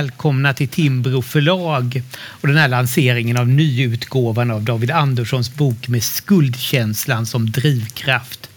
[0.00, 6.02] välkomna till Timbro förlag och den här lanseringen av nyutgåvan av David Anderssons bok med
[6.02, 8.50] skuldkänslan som drivkraft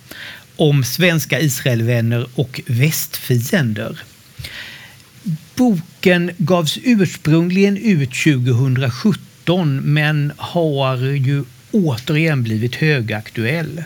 [0.56, 4.00] om svenska Israelvänner och västfiender.
[5.56, 13.84] Boken gavs ursprungligen ut 2017 men har ju återigen blivit högaktuell.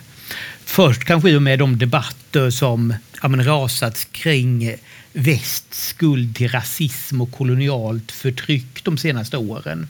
[0.66, 4.76] Först kanske i och med de debatter som ja, men, rasats kring
[5.14, 9.88] västs skuld till rasism och kolonialt förtryck de senaste åren.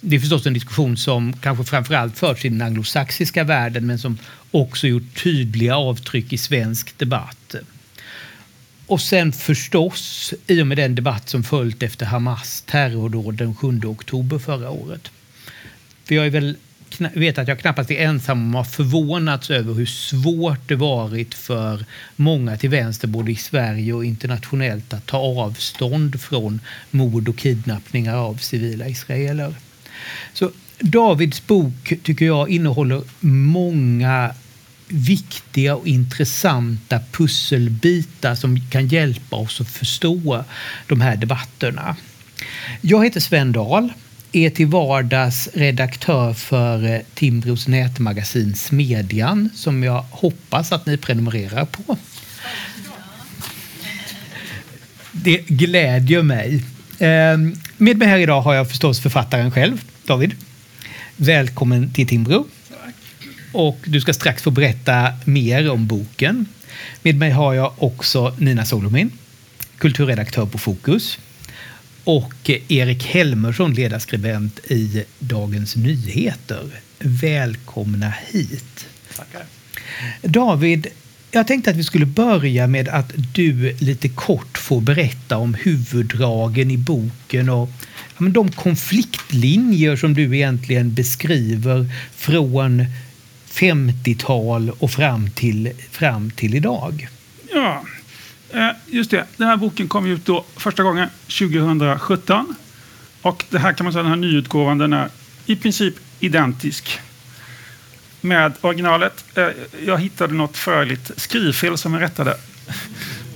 [0.00, 4.18] Det är förstås en diskussion som kanske framförallt förts i den anglosaxiska världen men som
[4.50, 7.54] också gjort tydliga avtryck i svensk debatt.
[8.86, 13.80] Och sen förstås i och med den debatt som följt efter Hamas terrordåd den 7
[13.84, 15.10] oktober förra året.
[16.04, 16.56] För jag är väl
[17.14, 21.34] vet att jag knappast är ensam om att ha förvånats över hur svårt det varit
[21.34, 21.84] för
[22.16, 28.16] många till vänster både i Sverige och internationellt att ta avstånd från mord och kidnappningar
[28.16, 29.54] av civila israeler.
[30.32, 34.34] Så Davids bok tycker jag innehåller många
[34.88, 40.44] viktiga och intressanta pusselbitar som kan hjälpa oss att förstå
[40.86, 41.96] de här debatterna.
[42.80, 43.92] Jag heter Sven Dahl
[44.36, 51.64] är till vardags redaktör för eh, Timbros nätmagasin Smedjan som jag hoppas att ni prenumererar
[51.64, 51.96] på.
[55.12, 56.64] Det glädjer mig.
[56.98, 60.34] Ehm, med mig här idag har jag förstås författaren själv, David.
[61.16, 62.46] Välkommen till Timbro.
[63.52, 66.46] Och du ska strax få berätta mer om boken.
[67.02, 69.10] Med mig har jag också Nina Solomin,
[69.78, 71.18] kulturredaktör på Fokus
[72.06, 76.66] och Erik Helmersson, ledarskribent i Dagens Nyheter.
[76.98, 78.86] Välkomna hit.
[79.16, 79.42] Tackar.
[80.22, 80.86] David,
[81.30, 86.70] jag tänkte att vi skulle börja med att du lite kort får berätta om huvuddragen
[86.70, 87.70] i boken och
[88.18, 92.84] de konfliktlinjer som du egentligen beskriver från
[93.50, 97.08] 50-tal och fram till, fram till idag.
[97.52, 97.84] Ja,
[98.50, 102.54] Eh, just det, den här boken kom ut då första gången 2017.
[103.22, 105.08] Och det här kan man säga, den här nyutgåvan, den är
[105.46, 107.00] i princip identisk
[108.20, 109.24] med originalet.
[109.34, 109.48] Eh,
[109.86, 112.36] jag hittade något förligt skrivfel som jag rättade.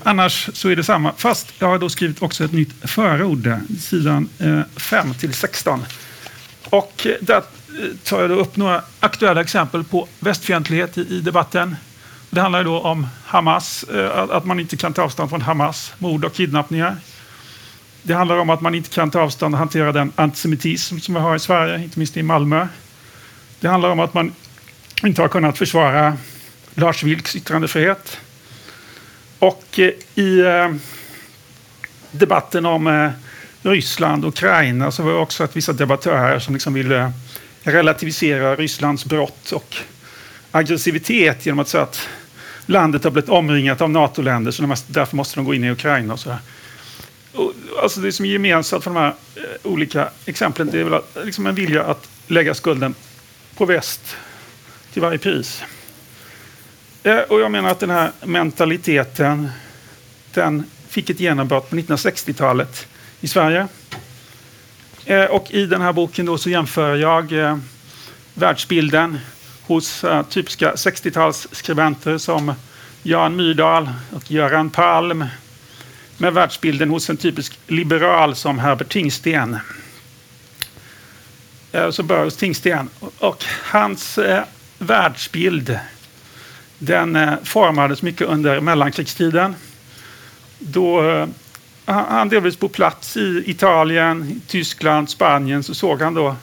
[0.02, 4.28] Annars så är det samma, fast jag har då skrivit också ett nytt förord, sidan
[4.38, 5.84] eh, 5 till 16.
[6.64, 7.42] Och där
[8.04, 11.76] tar jag då upp några aktuella exempel på västfientlighet i debatten.
[12.32, 16.24] Det handlar då om Hamas, eh, att man inte kan ta avstånd från Hamas, mord
[16.24, 16.96] och kidnappningar.
[18.02, 21.20] Det handlar om att man inte kan ta avstånd och hantera den antisemitism som vi
[21.20, 22.68] har i Sverige, inte minst i Malmö.
[23.60, 24.32] Det handlar om att man
[25.02, 26.16] inte har kunnat försvara
[26.74, 28.20] Lars Vilks yttrandefrihet.
[29.38, 30.74] Och eh, i eh,
[32.10, 33.12] debatten om
[33.62, 37.12] Ryssland och Ukraina så var det också att vissa debattörer som liksom ville
[37.62, 39.76] relativisera Rysslands brott och
[40.50, 42.08] aggressivitet genom att säga att
[42.70, 46.12] landet har blivit omringat av NATO-länder så därför måste de gå in i Ukraina.
[46.12, 46.36] Och så
[47.32, 50.94] och, alltså det som är gemensamt för de här eh, olika exemplen det är väl
[50.94, 52.94] att, liksom en vilja att lägga skulden
[53.56, 54.16] på väst
[54.92, 55.62] till varje pris.
[57.02, 59.50] Eh, och jag menar att den här mentaliteten
[60.34, 62.86] den fick ett genombrott på 1960-talet
[63.20, 63.68] i Sverige.
[65.04, 67.58] Eh, och i den här boken då så jämför jag eh,
[68.34, 69.18] världsbilden
[69.70, 72.54] hos eh, typiska 60-talsskribenter som
[73.02, 75.24] Jan Myrdal och Göran Palm
[76.18, 79.58] med världsbilden hos en typisk liberal som Herbert Tingsten.
[81.74, 82.88] Uh, så börjar hos Tingsten.
[83.18, 84.44] Och hans eh,
[84.78, 85.78] världsbild
[86.78, 89.54] den eh, formades mycket under mellankrigstiden.
[90.58, 91.28] Då eh,
[91.84, 96.36] han delvis på plats i Italien, Tyskland, Spanien så såg han då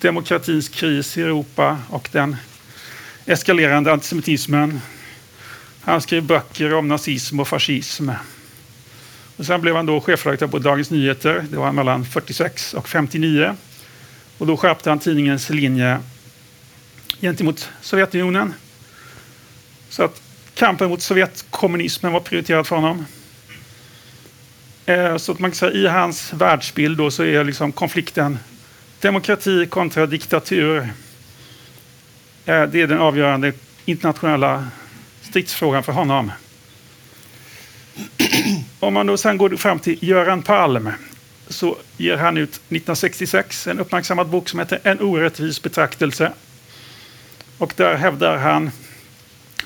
[0.00, 2.36] demokratins kris i Europa och den
[3.26, 4.80] eskalerande antisemitismen.
[5.80, 8.10] Han skrev böcker om nazism och fascism.
[9.36, 11.46] Och sen blev han då chefredaktör på Dagens Nyheter.
[11.50, 13.56] Det var mellan 46 och 59.
[14.38, 15.98] Och då skärpte han tidningens linje
[17.20, 18.54] gentemot Sovjetunionen.
[19.88, 20.22] Så att
[20.54, 23.06] kampen mot Sovjetkommunismen var prioriterad för honom.
[24.86, 28.38] Eh, så att man kan säga i hans världsbild då så är liksom konflikten
[29.00, 30.92] demokrati kontra diktatur
[32.48, 33.52] Eh, är den avgörande
[33.84, 34.66] internationella
[35.22, 36.32] stridsfrågan för honom.
[38.80, 40.90] Om man då sen går fram till Göran Palm
[41.48, 46.32] så ger han ut 1966 en uppmärksammad bok som heter En orättvis betraktelse.
[47.58, 48.70] Och där hävdar han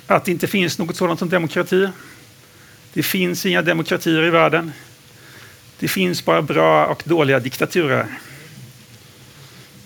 [0.07, 1.89] att det inte finns något sådant som demokrati.
[2.93, 4.73] Det finns inga demokratier i världen.
[5.79, 8.07] Det finns bara bra och dåliga diktaturer.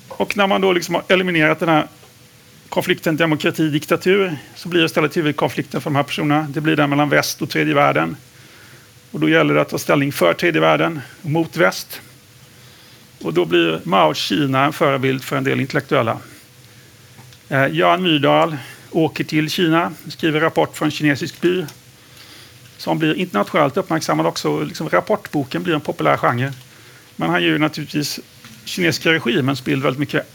[0.09, 1.89] Och när man då liksom har eliminerat den här
[2.69, 7.43] konflikten demokrati-diktatur så blir istället huvudkonflikten för de här personerna, det blir den mellan väst
[7.43, 8.17] och tredje världen.
[9.11, 12.01] Och då gäller det att ta ställning för tredje världen och mot väst.
[13.23, 16.19] Och då blir Maos Kina en förebild för en del intellektuella.
[17.49, 18.57] Eh, Jan Myrdal
[18.91, 21.65] åker till Kina, skriver rapport från en kinesisk by
[22.77, 24.61] som blir internationellt uppmärksammad också.
[24.61, 26.53] Liksom rapportboken blir en populär genre.
[27.17, 28.21] Men han gör naturligtvis
[28.65, 30.27] kinesiska regimens bild väldigt mycket.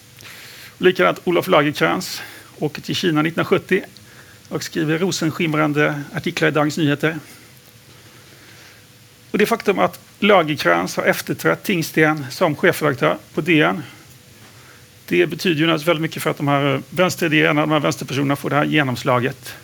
[0.82, 2.22] Likadant Olof Lagercrantz
[2.60, 3.84] åker till Kina 1970
[4.50, 7.20] och skriver rosenskimrande artiklar i Dagens Nyheter.
[9.32, 13.84] Och det faktum att Lagercrantz har efterträtt Tingsten som chefredaktör på DN
[15.10, 18.50] det betyder ju naturligtvis väldigt mycket för att de här vänsteridéerna, de här vänsterpersonerna får
[18.50, 19.56] det här genomslaget.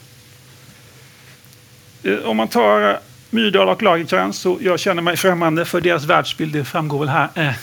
[2.03, 6.53] Eh, om man tar Myrdal och Lagercrantz så jag känner mig främmande för deras världsbild,
[6.53, 7.29] det framgår väl här.
[7.35, 7.53] Eh,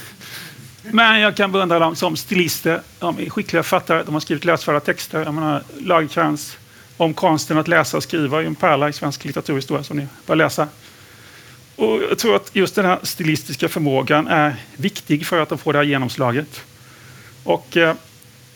[0.95, 2.81] men jag kan beundra dem som stilister.
[2.99, 5.25] De är skickliga författare, de har skrivit läsvärda texter.
[5.25, 6.57] Jag menar, Lagercrantz
[6.97, 10.37] om konsten att läsa och skriva är en pärla i svensk litteraturhistoria som ni bör
[10.37, 10.69] läsa.
[11.77, 15.73] Och jag tror att just den här stilistiska förmågan är viktig för att de får
[15.73, 16.65] det här genomslaget.
[17.45, 17.95] Och eh,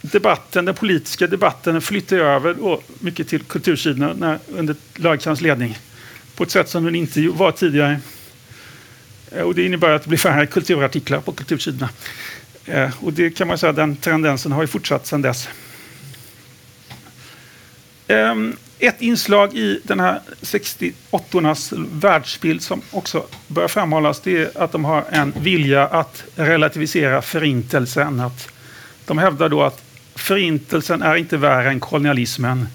[0.01, 2.57] debatten, den politiska debatten flyttar över
[3.05, 5.79] mycket till kultursidorna under Lagercrantz ledning
[6.35, 8.01] på ett sätt som den inte var tidigare.
[9.33, 11.89] Eh, och det innebär att det blir färre kulturartiklar på kultursidorna.
[12.65, 15.49] Eh, och det kan man säga, den tendensen har ju fortsatt sedan dess.
[18.09, 24.73] Ehm, ett inslag i den här 68-ornas världsbild som också bör framhållas det är att
[24.73, 28.21] de har en vilja att relativisera förintelsen.
[28.21, 28.49] Att
[29.05, 29.83] de hävdar då att
[30.15, 32.69] förintelsen är inte värre än kolonialismen.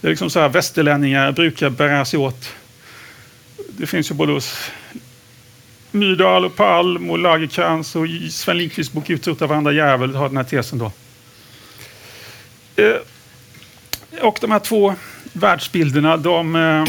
[0.00, 2.54] Det är liksom så här västerlänningar brukar bära sig åt.
[3.68, 4.70] Det finns ju både hos
[5.90, 10.44] Myrdal och Palm och Lagercrantz och Sven Lindqvists bok Utrota varandra jävel har den här
[10.44, 10.92] tesen då.
[12.76, 12.96] Eh,
[14.22, 14.94] och de här två
[15.32, 16.84] världsbilderna, de, eh,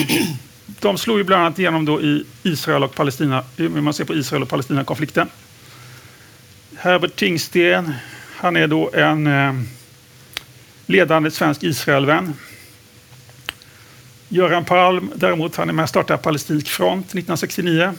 [0.79, 4.13] de slår ju bland annat igenom då i Israel och Palestina, hur man ser på
[4.13, 5.29] Israel och Palestina-konflikten.
[6.77, 7.93] Herbert Tingsten,
[8.35, 9.53] han är då en eh,
[10.85, 12.33] ledande svensk Israelvän.
[14.29, 17.93] Göran Palm däremot, han är med och startade Palestinsk front 1969.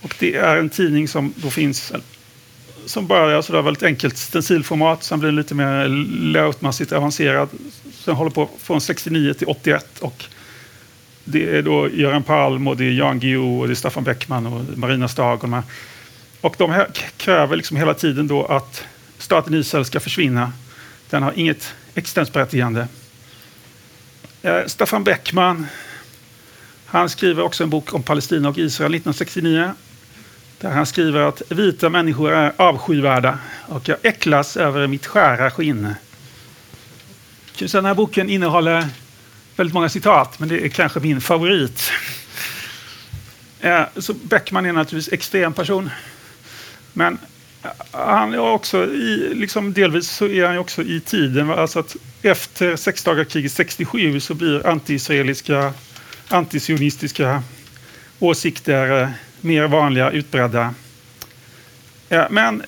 [0.00, 1.92] Och det är en tidning som då finns
[2.86, 5.88] som börjar sådär väldigt enkelt stencilformat, sen blir den lite mer
[6.32, 7.48] layoutmässigt avancerad.
[7.92, 10.24] Sen håller på från 69 till 81 och
[11.24, 14.46] det är då Göran Palm och det är Jan Guillou och det är Staffan Beckman
[14.46, 15.44] och Marina Stag.
[15.44, 15.62] Och de,
[16.40, 18.84] och de här kräver liksom hela tiden då att
[19.18, 20.52] staten Israel ska försvinna.
[21.10, 22.88] Den har inget existensberättigande.
[24.42, 25.66] Eh, Staffan Beckman,
[26.86, 29.70] han skriver också en bok om Palestina och Israel 1969.
[30.60, 35.94] Där han skriver att vita människor är avskyvärda och jag äcklas över mitt skära skinn.
[37.58, 38.88] Den här boken innehåller
[39.56, 41.92] väldigt många citat, men det är kanske min favorit.
[43.96, 45.90] Så Beckman är naturligtvis extrem person.
[46.92, 47.18] Men
[47.90, 51.50] han är också i, liksom delvis så är han också i tiden.
[51.50, 55.72] Alltså att efter sexdagarskriget 67 så blir antiisraeliska,
[56.28, 57.42] antisionistiska
[58.18, 59.08] åsikter eh,
[59.40, 60.74] mer vanliga, utbredda.
[62.30, 62.62] Men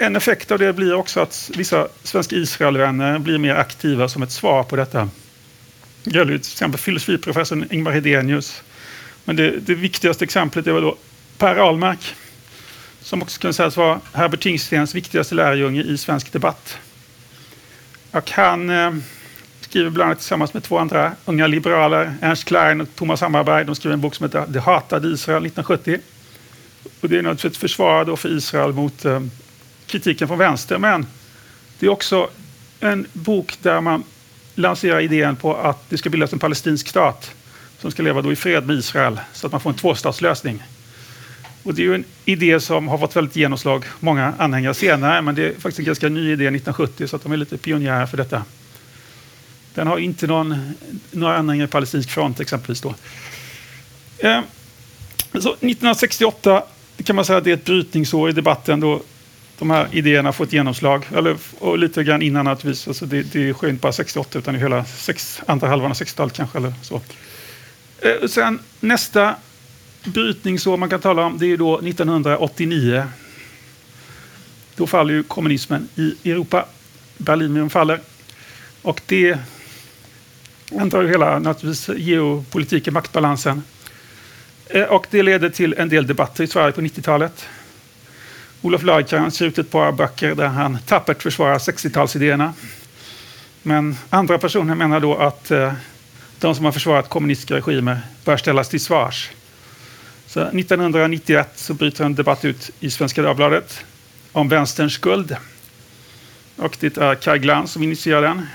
[0.00, 4.32] en effekt av det blir också att vissa svenska Israelvänner blir mer aktiva som ett
[4.32, 5.08] svar på detta.
[6.04, 8.62] Det gäller till exempel filosofiprofessorn Ingmar Hedenius.
[9.24, 10.96] Men det, det viktigaste exemplet är väl då
[11.38, 12.14] Per Ahlmark
[13.00, 16.78] som också kan sägas vara Herbert Tingstens viktigaste lärjunge i svensk debatt.
[18.10, 18.94] Och han eh,
[19.72, 23.64] skriver bland annat tillsammans med två andra unga liberaler, Ernst Klein och Thomas Hammarberg.
[23.64, 25.98] De skriver en bok som heter Det hatade Israel 1970.
[27.00, 29.20] Och det är naturligtvis ett försvar för Israel mot eh,
[29.86, 30.78] kritiken från vänster.
[30.78, 31.06] Men
[31.78, 32.30] det är också
[32.80, 34.04] en bok där man
[34.54, 37.34] lanserar idén på att det ska bildas en palestinsk stat
[37.78, 40.62] som ska leva då i fred med Israel så att man får en tvåstatslösning.
[41.62, 45.34] Och det är ju en idé som har fått väldigt genomslag, många anhängare senare, men
[45.34, 48.16] det är faktiskt en ganska ny idé 1970 så att de är lite pionjärer för
[48.16, 48.42] detta.
[49.74, 50.74] Den har inte någon,
[51.10, 52.80] några anhängare i palestinsk front exempelvis.
[52.80, 52.94] Då.
[54.18, 54.40] Eh,
[55.32, 56.62] så 1968
[57.04, 59.02] kan man säga att det är ett brytningsår i debatten då
[59.58, 61.06] de här idéerna får ett genomslag.
[61.16, 62.88] Eller, och lite grann innan naturligtvis.
[62.88, 66.34] Alltså det, det sker inte bara 68 utan i hela sex, andra halvan av 60-talet
[66.34, 66.58] kanske.
[66.58, 67.00] Eller så.
[67.98, 69.34] Eh, sen nästa
[70.04, 73.04] brytningsår man kan tala om det är då 1989.
[74.76, 76.66] Då faller ju kommunismen i Europa.
[77.18, 78.00] Berlinmuren faller.
[78.82, 79.38] Och det
[80.80, 83.62] ändrar hela naturligtvis geopolitiken, maktbalansen.
[84.66, 87.46] Eh, och det ledde till en del debatter i Sverige på 90-talet.
[88.62, 92.52] Olof Lagercrantz ger ut ett par böcker där han tappert försvarar 60-talsidéerna.
[93.62, 95.72] Men andra personer menar då att eh,
[96.38, 99.30] de som har försvarat kommunistiska regimer bör ställas till svars.
[100.26, 103.84] Så 1991 så bryter en debatt ut i Svenska Dagbladet
[104.32, 105.36] om vänsterns skuld.
[106.56, 108.46] Och det är Kaj Glans som initierar den.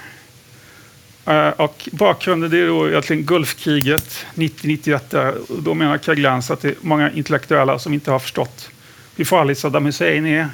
[1.27, 5.13] Eh, och bakgrunden är då egentligen Gulfkriget 90-91.
[5.13, 8.69] Eh, då menar Kaj Glans att det är många intellektuella som inte har förstått
[9.15, 10.49] hur farlig Saddam Hussein är.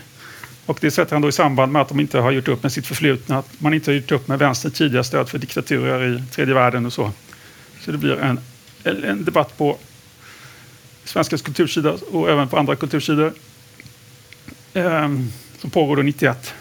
[0.65, 2.71] Och det sätter han då i samband med att de inte har gjort upp med
[2.71, 3.37] sitt förflutna.
[3.37, 6.85] Att man inte har gjort upp med vänsterns tidiga stöd för diktaturer i tredje världen
[6.85, 7.11] och så.
[7.81, 8.39] Så det blir en,
[8.83, 9.77] en debatt på
[11.03, 13.33] svenska kultursida och även på andra kultursidor.
[14.73, 15.09] eh,
[15.59, 16.53] som pågår då 91.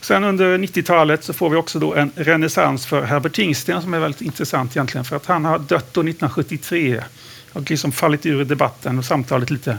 [0.00, 3.98] Sen under 90-talet så får vi också då en renässans för Herbert Tingsten som är
[3.98, 7.02] väldigt intressant egentligen för att han har dött 1973
[7.52, 9.78] och liksom fallit ur debatten och samtalet lite.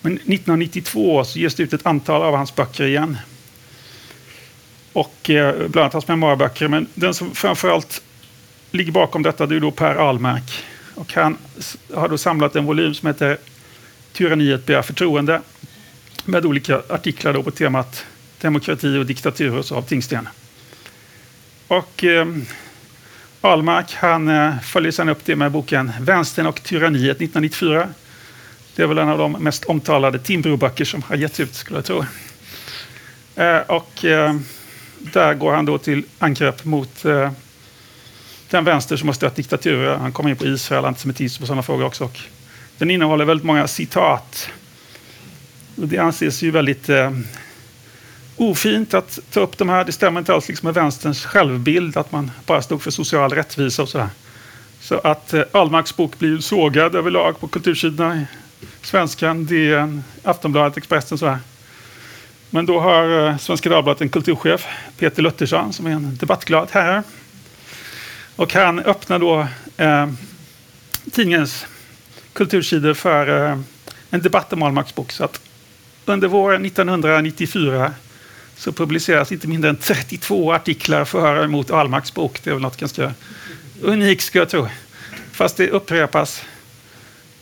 [0.00, 3.16] Men 1992 så ges det ut ett antal av hans böcker igen.
[4.92, 6.68] Och eh, bland annat hans memoarböcker.
[6.68, 8.02] Men den som framförallt
[8.70, 10.64] ligger bakom detta det är då Per Ahlmark.
[10.94, 11.36] Och han
[11.94, 13.38] har då samlat en volym som heter
[14.12, 15.40] Tyranniet begär förtroende
[16.24, 18.06] med olika artiklar då på temat
[18.40, 20.28] demokrati och diktatur och så av Tingsten.
[21.68, 22.26] Och eh,
[23.40, 27.88] Ahlmark han eh, följer sedan upp det med boken Vänstern och tyranniet 1994.
[28.76, 31.84] Det är väl en av de mest omtalade Timbro-böcker som har getts ut skulle jag
[31.84, 32.04] tro.
[33.36, 34.36] Eh, och eh,
[34.98, 37.30] där går han då till angrepp mot eh,
[38.50, 39.96] den vänster som har stött diktaturer.
[39.96, 42.04] Han kommer in på Israel, antisemitism och sådana frågor också.
[42.04, 42.18] Och
[42.78, 44.50] den innehåller väldigt många citat.
[45.76, 47.10] Och det anses ju väldigt eh,
[48.40, 49.84] ofint att ta upp de här.
[49.84, 53.82] Det stämmer inte alls liksom med vänsterns självbild att man bara stod för social rättvisa
[53.82, 54.08] och sådär.
[54.80, 58.26] Så att eh, Allmarks bok blir sågad överlag på kultursidorna.
[58.82, 61.38] Svenskan, DN, Aftonbladet, Expressen och sådär.
[62.50, 64.66] Men då har eh, Svenska Dagbladet en kulturchef,
[64.98, 67.02] Peter Luttersson, som är en debattglad herre.
[68.36, 70.08] Och han öppnar då eh,
[71.12, 71.66] tidningens
[72.32, 73.58] kultursidor för eh,
[74.10, 75.12] en debatt om Allmarks bok.
[75.12, 75.40] Så att
[76.04, 77.94] under våren 1994
[78.60, 82.40] så publiceras inte mindre än 32 artiklar för och emot Almarks bok.
[82.42, 83.14] Det är väl något ganska
[83.80, 84.68] unikt, skulle jag tro.
[85.32, 86.42] Fast det upprepas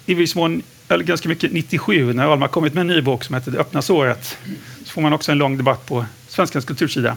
[0.07, 3.35] i viss mån, eller ganska mycket 97 när Almark kommit med en ny bok som
[3.35, 4.39] heter Det öppna såret.
[4.85, 7.17] Så får man också en lång debatt på Svenskans kultursida.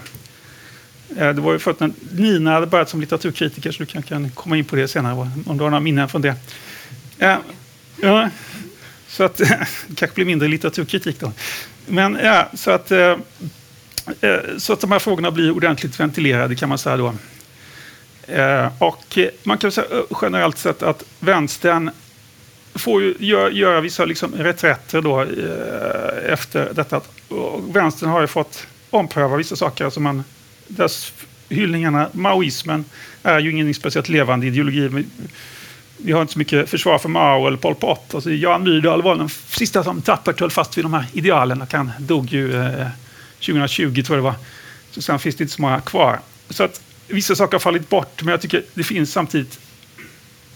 [1.16, 1.80] Eh, det var ju för att
[2.12, 5.58] Nina hade börjat som litteraturkritiker, så du kan, kan komma in på det senare om
[5.58, 6.34] du har några minnen från det.
[7.18, 7.40] Ja,
[8.00, 8.30] ja
[9.08, 9.66] så att det
[9.96, 11.32] kanske blir mindre litteraturkritik då.
[11.86, 13.16] Men ja, så att eh,
[14.20, 17.14] Eh, så att de här frågorna blir ordentligt ventilerade kan man säga då.
[18.26, 21.90] Eh, och man kan säga eh, generellt sett att vänstern
[22.74, 23.14] får ju
[23.50, 25.26] göra vissa liksom reträtter då
[26.28, 27.00] efter detta.
[27.72, 29.84] Vänstern har ju fått ompröva vissa saker.
[29.84, 30.24] Alltså man,
[30.68, 31.12] dess
[31.48, 32.84] hyllningarna, maoismen,
[33.22, 35.04] är ju ingen speciellt levande ideologi.
[35.96, 38.14] Vi har inte så mycket försvar för Mao eller Pol Pot.
[38.14, 41.72] Alltså Jan Myrdal var den sista som tappert höll fast vid de här idealen och
[41.72, 42.52] han dog ju
[43.46, 44.34] 2020 tror jag det var.
[44.90, 46.20] Så sen finns det inte så många kvar.
[46.50, 49.58] Så att vissa saker har fallit bort, men jag tycker det finns samtidigt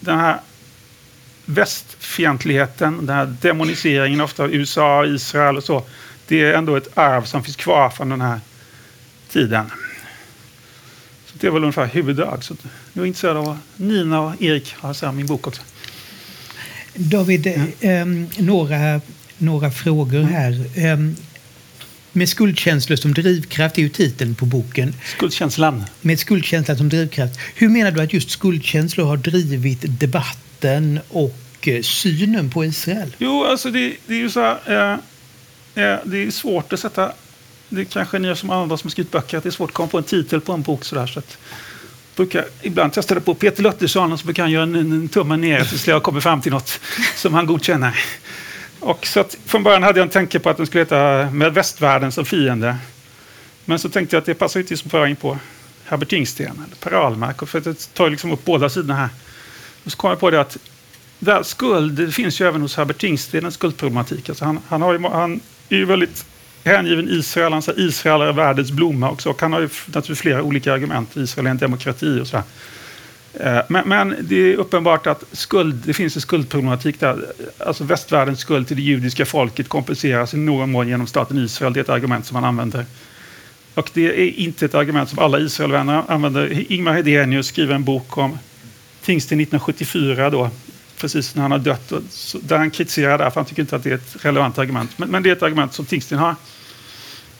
[0.01, 0.41] den här
[1.45, 5.83] västfientligheten, den här demoniseringen ofta av USA, Israel och så.
[6.27, 8.41] Det är ändå ett arv som finns kvar från den här
[9.29, 9.71] tiden.
[11.27, 12.45] Så det är väl ungefär huvuddrag.
[12.45, 12.57] Så
[12.93, 15.63] jag är intresserad av vad Nina och Erik har att säga om min bok också.
[16.95, 17.47] David,
[17.81, 18.29] mm.
[18.29, 19.01] eh, några,
[19.39, 20.53] några frågor här.
[20.75, 20.99] Eh,
[22.17, 24.95] med skuldkänslor som drivkraft är ju titeln på boken.
[25.17, 25.85] Skuldkänslan.
[26.01, 27.41] Med skuldkänslan som drivkraft.
[27.55, 33.17] Hur menar du att just skuldkänslor har drivit debatten och eh, synen på Israel?
[33.19, 37.13] Jo, alltså det, det är ju så här, eh, eh, det är svårt att sätta
[37.69, 39.99] det kanske ni som andra som skrivit böcker, att det är svårt att komma på
[39.99, 41.07] en titel på en bok sådär.
[41.07, 41.39] Så att,
[42.17, 45.37] brukar ibland testa det på Peter Luttersson och så brukar han göra en, en tumme
[45.37, 46.81] ner tills jag kommer fram till något
[47.17, 47.99] som han godkänner.
[48.87, 51.55] Och så att, från början hade jag en tanke på att den skulle heta Med
[51.55, 52.77] västvärlden som fiende.
[53.65, 55.39] Men så tänkte jag att det passar inte som föra in på
[55.85, 57.43] Herbert Tingsten eller Per Ahlmark.
[57.43, 59.09] Och för att det tar liksom upp båda sidorna här.
[59.85, 60.57] Och så kom jag på det att
[61.19, 64.29] där skuld, det finns ju även hos Herbert Tingsten en skuldproblematik.
[64.29, 66.25] Alltså han, han, har ju, han är ju väldigt
[66.65, 67.53] hängiven Israel.
[67.53, 69.31] Han säger Israel är världens blomma också.
[69.31, 71.17] Och han har ju naturligtvis flera olika argument.
[71.17, 72.37] Israel är en demokrati och så.
[72.37, 72.45] Här.
[73.41, 77.27] Eh, men, men, det är uppenbart att skuld, det finns en skuldproblematik där.
[77.59, 81.73] Alltså västvärldens skuld till det judiska folket kompenseras i någon mån genom staten Israel.
[81.73, 82.85] Det är ett argument som man använder.
[83.75, 86.73] Och det är inte ett argument som alla Israelvänner använder.
[86.73, 88.39] Ingmar Hedenius skriver en bok om
[89.03, 90.51] Tingsten 1974 då,
[91.01, 91.93] precis när han har dött.
[91.93, 94.59] Och så, där han kritiserar det, för han tycker inte att det är ett relevant
[94.59, 94.99] argument.
[94.99, 96.35] Men, men det är ett argument som Tingsten har.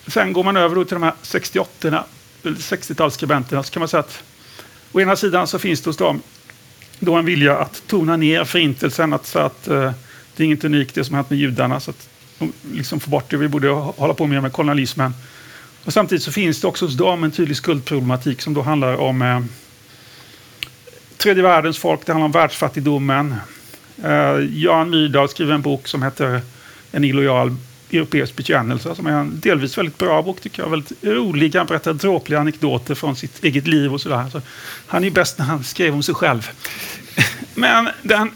[0.07, 2.03] Sen går man över till de här 68
[2.43, 3.63] 60-talsskribenterna.
[3.63, 4.23] Så kan man säga att
[4.91, 6.21] å ena sidan så finns det hos dem
[6.99, 9.13] då en vilja att tona ner förintelsen.
[9.13, 9.91] Att, så att eh,
[10.35, 11.79] det är inget unikt det som har hänt med judarna.
[11.79, 15.13] Så att de liksom får bort det vi borde hålla på med med kolonialismen.
[15.85, 19.21] Och samtidigt så finns det också hos dem en tydlig skuldproblematik som då handlar om
[19.21, 19.41] eh,
[21.17, 23.35] tredje världens folk, det handlar om världsfattigdomen.
[24.03, 26.41] Eh, Jan Myrdal skriver en bok som heter
[26.91, 27.55] En illojal
[27.91, 30.69] europeisk bekännelse som är en delvis väldigt bra bok tycker jag.
[30.69, 34.25] Väldigt rolig, han berättar dråpliga anekdoter från sitt eget liv och sådär.
[34.31, 34.41] Så
[34.87, 36.49] han är bäst när han skrev om sig själv.
[37.55, 38.31] Men den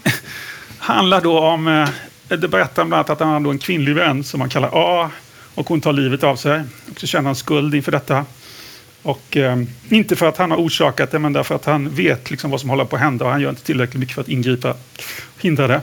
[0.78, 1.88] handlar då om, eh,
[2.28, 5.10] det berättar bland annat att han har en kvinnlig vän som han kallar A
[5.54, 6.62] och hon tar livet av sig.
[6.90, 8.24] Och så känner han skuld inför detta.
[9.02, 12.50] Och eh, inte för att han har orsakat det, men därför att han vet liksom
[12.50, 14.70] vad som håller på att hända och han gör inte tillräckligt mycket för att ingripa
[14.70, 15.80] och hindra det.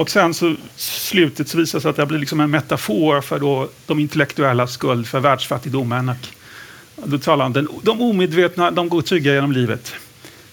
[0.00, 3.38] Och sen så slutet så visar det sig att det blir liksom en metafor för
[3.38, 6.08] då de intellektuella skuld för världsfattigdomen.
[6.96, 9.94] Och då talar han, den, de omedvetna, de går trygga genom livet.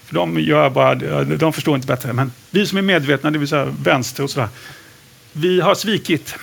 [0.04, 2.12] För de, gör bara, de förstår inte bättre.
[2.12, 4.48] Men vi som är medvetna, det vill säga vänster och sådär,
[5.32, 6.34] vi har svikit.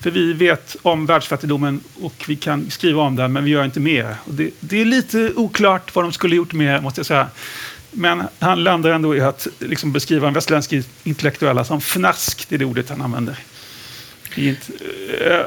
[0.00, 3.80] För vi vet om världsfattigdomen och vi kan skriva om den, men vi gör inte
[3.80, 4.16] mer.
[4.24, 7.28] Och det, det är lite oklart vad de skulle gjort mer, måste jag säga.
[7.92, 12.58] Men han landar ändå i att liksom beskriva en västerländske intellektuella som fnask, det är
[12.58, 13.38] det ordet han använder.
[14.36, 14.54] Eh,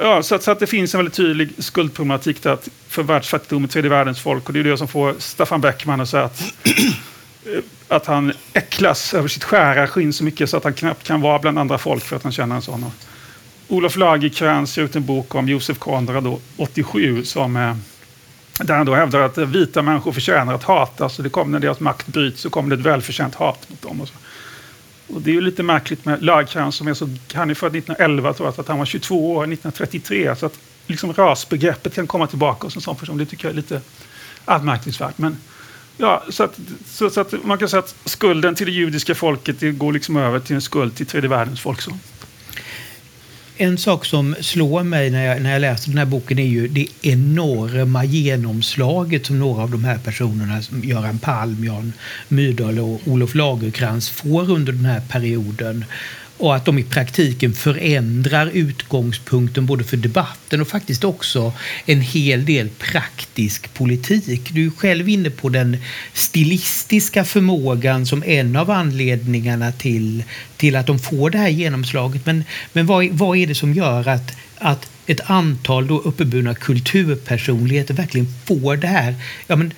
[0.01, 3.67] ja, så, att, så att det finns en väldigt tydlig skuldproblematik där för världsfattigdom i
[3.67, 4.47] tredje världens folk.
[4.47, 6.41] Och det är det som får Staffan Beckman att säga att,
[7.45, 11.21] eh, att han äcklas över sitt skära skinn så mycket så att han knappt kan
[11.21, 12.91] vara bland andra folk för att han känner en sån.
[13.67, 17.75] Olof Lagercrantz ger ut en bok om Josef Konrad 87 som eh,
[18.59, 21.17] där han då hävdar att vita människor förtjänar att hatas.
[21.17, 24.01] och det kom när deras makt bryts så kommer det ett välförtjänt hat mot dem.
[24.01, 24.13] Och, så.
[25.07, 28.33] och det är ju lite märkligt med Lagercrantz som är så, han är född 1911
[28.33, 30.35] tror jag, att han var 22 år 1933.
[30.35, 33.17] Så att liksom rasbegreppet kan komma tillbaka hos en sån person.
[33.17, 33.81] Det tycker jag är lite
[34.45, 35.17] anmärkningsvärt.
[35.17, 35.37] Men,
[35.97, 39.59] ja, så, att, så, så, att man kan säga att skulden till det judiska folket
[39.59, 41.81] det går liksom över till en skuld till tredje världens folk.
[41.81, 41.91] Så.
[43.57, 46.67] En sak som slår mig när jag, när jag läser den här boken är ju
[46.67, 51.93] det enorma genomslaget som några av de här personerna, som Göran Palm, Jan
[52.27, 55.85] Myrdal och Olof Lagerkrans får under den här perioden
[56.37, 61.53] och att de i praktiken förändrar utgångspunkten både för debatten och faktiskt också
[61.85, 64.49] en hel del praktisk politik.
[64.53, 65.77] Du är själv inne på den
[66.13, 70.23] stilistiska förmågan som en av anledningarna till,
[70.57, 72.25] till att de får det här genomslaget.
[72.25, 72.43] Men,
[72.73, 78.33] men vad, vad är det som gör att, att ett antal då uppburna kulturpersonligheter verkligen
[78.45, 79.15] får det här
[79.47, 79.73] ja, men,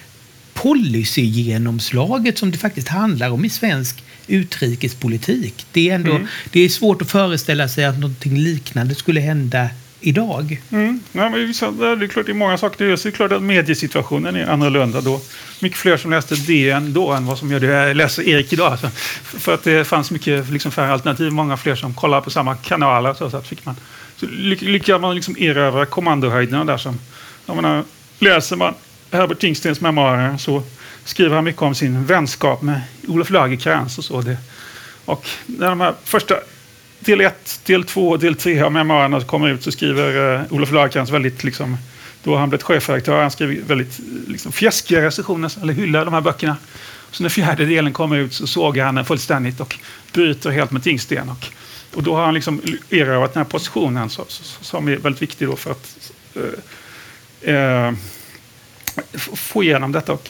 [0.53, 5.65] policygenomslaget som det faktiskt handlar om i svensk utrikespolitik.
[5.71, 6.27] Det är, ändå, mm.
[6.51, 10.61] det är svårt att föreställa sig att någonting liknande skulle hända idag.
[10.69, 10.99] Mm.
[11.11, 12.85] Ja, men det är klart det är många saker.
[12.85, 15.21] Det är klart att mediesituationen är annorlunda då.
[15.59, 17.67] Mycket fler som läste DN då än vad som gör det.
[17.67, 18.71] Jag läser Erik idag.
[18.71, 18.89] Alltså.
[19.23, 21.31] För att det fanns mycket liksom, färre alternativ.
[21.31, 23.13] Många fler som kollade på samma kanaler.
[23.13, 23.75] Så, så att fick man,
[24.15, 26.77] så lyckades man liksom erövra kommandohöjderna där.
[26.77, 26.99] Som,
[27.45, 27.83] jag menar,
[28.19, 28.73] läser man
[29.11, 30.63] Herbert Tingstens memoarer så
[31.07, 34.21] skriver han mycket om sin vänskap med Olof Lagercrantz och så.
[34.21, 34.37] Det.
[35.05, 36.35] Och när de här första
[36.99, 40.71] del 1, del 2 och del 3 av memoarerna kommer ut så skriver uh, Olof
[40.71, 41.77] Lagercrantz väldigt liksom,
[42.23, 46.13] då har han blivit chefredaktör, han skriver väldigt eh, liksom, fjäskiga recensioner, eller hyllar de
[46.13, 46.57] här böckerna.
[47.11, 49.75] Så när fjärde delen kommer ut så sågar han den fullständigt och
[50.13, 51.29] bryter helt med Tingsten.
[51.29, 51.47] Och,
[51.93, 55.47] och då har han liksom erövrat den här positionen så, så, som är väldigt viktig
[55.47, 57.93] då för att eh, eh
[59.35, 60.13] få igenom detta.
[60.13, 60.29] Och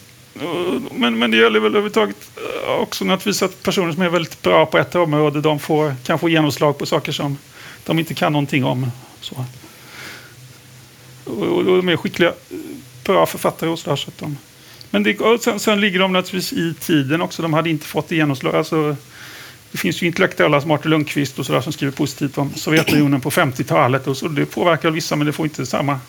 [0.92, 4.66] men, men det gäller väl överhuvudtaget eh, också naturligtvis att personer som är väldigt bra
[4.66, 7.38] på ett område de får, kan få genomslag på saker som
[7.86, 8.92] de inte kan någonting om.
[9.22, 9.46] Så.
[11.24, 12.58] Och, och de är skickliga, eh,
[13.04, 13.96] bra författare och sådär.
[13.96, 14.38] Så att de,
[14.90, 17.42] men det, sen, sen, ligger de naturligtvis i tiden också.
[17.42, 18.56] De hade inte fått genomslag.
[18.56, 18.96] Alltså,
[19.72, 23.30] det finns ju intellektuella som Artur Lundqvist och sådär som skriver positivt om Sovjetunionen på
[23.30, 24.08] 50-talet.
[24.08, 26.00] Och så, det påverkar vissa men det får inte samma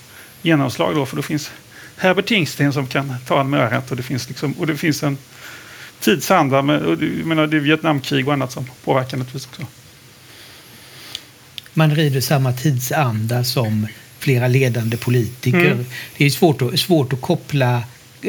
[0.42, 1.50] genomslag då för det finns
[1.98, 5.02] Herbert Tingsten som kan ta en med örat och det finns, liksom, och det finns
[5.02, 5.18] en
[6.00, 6.62] tidsanda.
[6.62, 9.62] Med, och det, menar, det är Vietnamkrig och annat som påverkar naturligtvis också.
[11.74, 13.86] Man rider samma tidsanda som
[14.18, 15.70] flera ledande politiker.
[15.70, 15.86] Mm.
[16.16, 17.82] Det är svårt att, svårt att koppla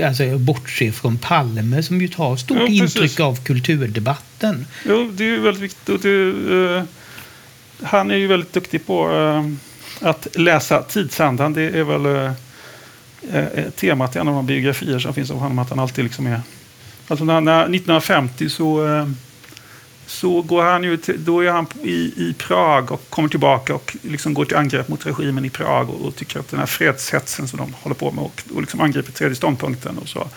[0.04, 4.68] alltså bortse från Palme som ju tar stort ja, intryck av kulturdebatten.
[4.86, 6.02] Jo, det är väldigt viktigt.
[6.02, 6.84] Det, uh,
[7.84, 9.54] han är ju väldigt duktig på uh,
[10.02, 11.54] att läsa tidsandan.
[11.54, 12.32] Det är väl uh,
[13.32, 16.04] Eh, eh, temat i en av de biografier som finns om honom, att han alltid
[16.04, 16.42] liksom är...
[17.08, 19.10] Alltså när, när 1950 så, eh,
[20.06, 24.34] så går han ut, då är han i, i Prag och kommer tillbaka och liksom
[24.34, 27.60] går till angrepp mot regimen i Prag och, och tycker att den här fredshetsen som
[27.60, 30.28] de håller på med och, och liksom angriper tredje ståndpunkten och så.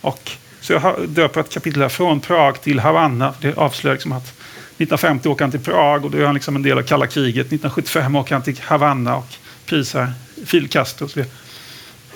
[0.00, 0.30] Och,
[0.60, 3.34] så jag döper ett kapitel här från Prag till Havanna.
[3.40, 6.62] Det avslöjar liksom att 1950 åker han till Prag och då är han liksom en
[6.62, 7.46] del av kalla kriget.
[7.46, 9.26] 1975 åker han till Havanna och
[9.66, 10.12] prisar
[10.46, 11.04] Fidel Castro.
[11.04, 11.24] Och så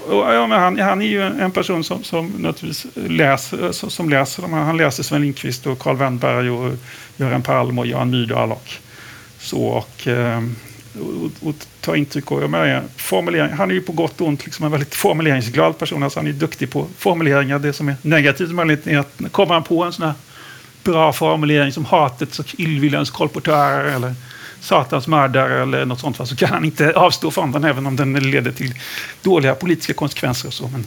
[0.09, 4.77] ja, men han, han är ju en person som, som naturligtvis läser, som läser Han
[4.77, 6.73] läser Sven Lindqvist och Karl Wennberg och
[7.17, 8.71] Göran Palm och Jan Myrdal och
[9.39, 9.85] så.
[10.07, 10.43] Eh,
[11.01, 13.53] och, och, och ta intryck av formulering.
[13.53, 16.03] Han är ju på gott och ont liksom en väldigt formuleringsglad person.
[16.03, 17.59] Alltså han är duktig på formuleringar.
[17.59, 20.15] Det som är negativt möjligt är att kommer han på en sån här
[20.85, 24.15] bra formulering som hatets och illviljans kolportörer eller
[24.65, 28.31] Satans mördare eller något sånt, så kan han inte avstå från den även om den
[28.31, 28.75] leder till
[29.23, 30.49] dåliga politiska konsekvenser.
[30.49, 30.69] Och så.
[30.69, 30.87] Men...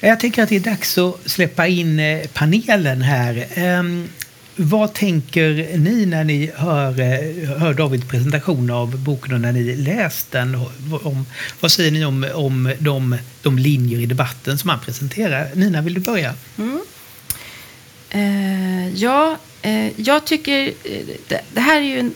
[0.00, 3.46] Jag tycker att det är dags att släppa in eh, panelen här.
[3.78, 4.08] Um,
[4.56, 9.76] vad tänker ni när ni hör, eh, hör Davids presentation av boken och när ni
[9.76, 10.54] läst den?
[11.02, 11.26] Om,
[11.60, 15.48] vad säger ni om, om de, de linjer i debatten som han presenterar?
[15.54, 16.34] Nina, vill du börja?
[16.58, 16.80] Mm.
[18.14, 20.72] Uh, ja, uh, jag tycker...
[21.28, 22.14] Det, det, här är ju en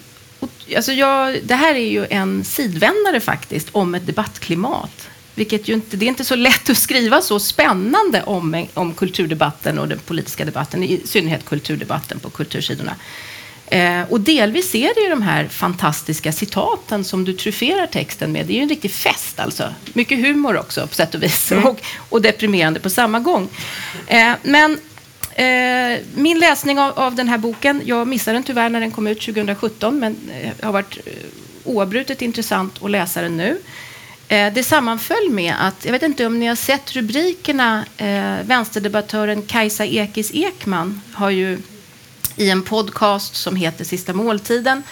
[0.76, 5.09] Alltså jag, det här är ju en sidvändare faktiskt om ett debattklimat.
[5.35, 9.78] Vilket ju inte, det är inte så lätt att skriva så spännande om, om kulturdebatten
[9.78, 12.96] och den politiska debatten, i synnerhet kulturdebatten på kultursidorna.
[13.66, 18.46] Eh, och delvis är det ju de här fantastiska citaten som du truferar texten med.
[18.46, 19.74] Det är ju en riktig fest alltså.
[19.92, 21.52] Mycket humor också på sätt och vis.
[21.52, 21.64] Mm.
[21.64, 23.48] Och, och deprimerande på samma gång.
[24.06, 24.78] Eh, men
[25.37, 29.07] Eh, min läsning av, av, den här boken, jag missade den tyvärr när den kom
[29.07, 31.12] ut 2017, men eh, har varit eh,
[31.64, 33.59] oavbrutet intressant att läsa den nu.
[34.29, 39.42] Eh, det sammanföll med att, jag vet inte om ni har sett rubrikerna, eh, vänsterdebattören
[39.42, 41.59] Kajsa Ekis Ekman har ju
[42.37, 44.83] i en podcast som heter Sista måltiden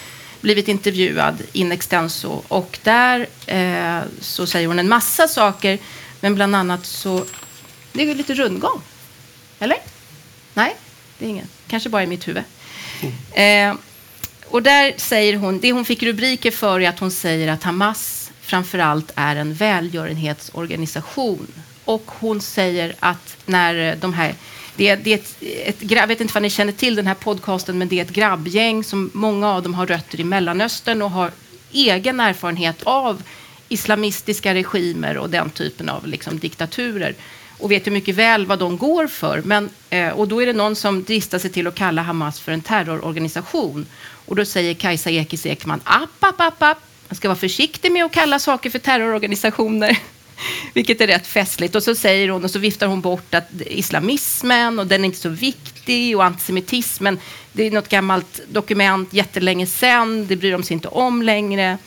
[0.41, 5.79] blivit intervjuad in extenso och där eh, så säger hon en massa saker,
[6.21, 7.25] men bland annat så,
[7.93, 8.81] det är lite rundgång,
[9.59, 9.94] eller?
[10.55, 10.75] Nej,
[11.19, 11.47] det är ingen.
[11.67, 12.43] Kanske bara i mitt huvud.
[13.33, 13.71] Mm.
[13.71, 13.77] Eh,
[14.45, 18.31] och där säger hon, det hon fick rubriker för är att hon säger att Hamas
[18.41, 21.47] framför allt är en välgörenhetsorganisation.
[21.85, 24.35] Och hon säger att när de här
[24.75, 27.77] det, det är ett, ett, jag vet inte om ni känner till den här podcasten,
[27.77, 31.31] men det är ett grabbgäng som många av dem har rötter i Mellanöstern och har
[31.71, 33.23] egen erfarenhet av
[33.69, 37.15] islamistiska regimer och den typen av liksom, diktaturer
[37.59, 39.41] och vet ju mycket väl vad de går för.
[39.45, 42.51] Men, eh, och då är det någon som dristar sig till att kalla Hamas för
[42.51, 43.85] en terrororganisation.
[44.25, 46.77] Och då säger Kajsa Ekis Ekman, app, app, app, app.
[47.07, 49.97] Man ska vara försiktig med att kalla saker för terrororganisationer.
[50.73, 51.75] Vilket är rätt festligt.
[51.75, 55.17] Och så säger hon och så viftar hon bort att islamismen och den är inte
[55.17, 57.19] så viktig och antisemitismen.
[57.51, 60.27] Det är något gammalt dokument jättelänge sedan.
[60.27, 61.77] Det bryr de sig inte om längre.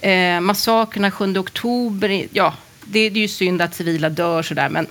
[0.00, 2.26] Eh, massakerna 7 oktober.
[2.32, 2.54] Ja,
[2.86, 4.86] det, det är ju synd att civila dör sådär, men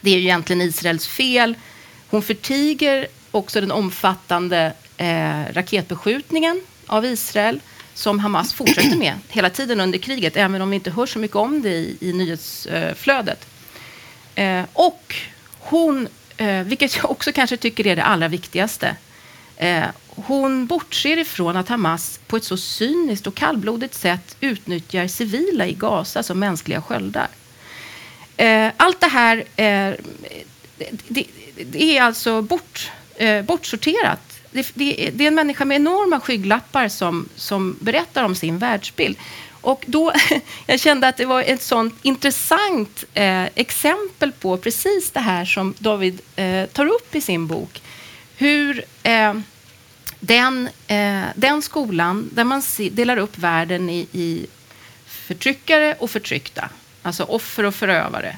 [0.00, 1.54] det är ju egentligen Israels fel.
[2.10, 7.60] Hon förtiger också den omfattande eh, raketbeskjutningen av Israel
[7.94, 11.36] som Hamas fortsätter med hela tiden under kriget, även om vi inte hör så mycket
[11.36, 13.46] om det i, i nyhetsflödet.
[14.34, 15.14] Eh, och
[15.58, 18.96] hon, eh, vilket jag också kanske tycker är det allra viktigaste,
[19.56, 19.84] eh,
[20.14, 25.72] hon bortser ifrån att Hamas på ett så cyniskt och kallblodigt sätt utnyttjar civila i
[25.72, 27.28] Gaza som mänskliga sköldar.
[28.36, 29.94] Eh, allt det här eh,
[31.08, 31.24] det,
[31.64, 34.20] det, är alltså bort, eh, bortsorterat.
[34.50, 39.16] Det, det, det, är en människa med enorma skygglappar som, som berättar om sin världsbild.
[39.60, 40.12] Och då,
[40.66, 45.74] jag kände att det var ett sånt intressant eh, exempel på precis det här som
[45.78, 47.82] David eh, tar upp i sin bok.
[48.36, 49.34] Hur eh,
[50.26, 54.46] den, eh, den skolan där man delar upp världen i, i
[55.06, 56.68] förtryckare och förtryckta,
[57.02, 58.36] alltså offer och förövare.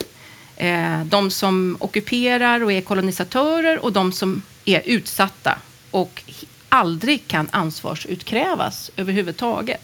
[0.56, 5.58] Eh, de som ockuperar och är kolonisatörer och de som är utsatta
[5.90, 6.22] och
[6.68, 9.80] aldrig kan ansvarsutkrävas överhuvudtaget.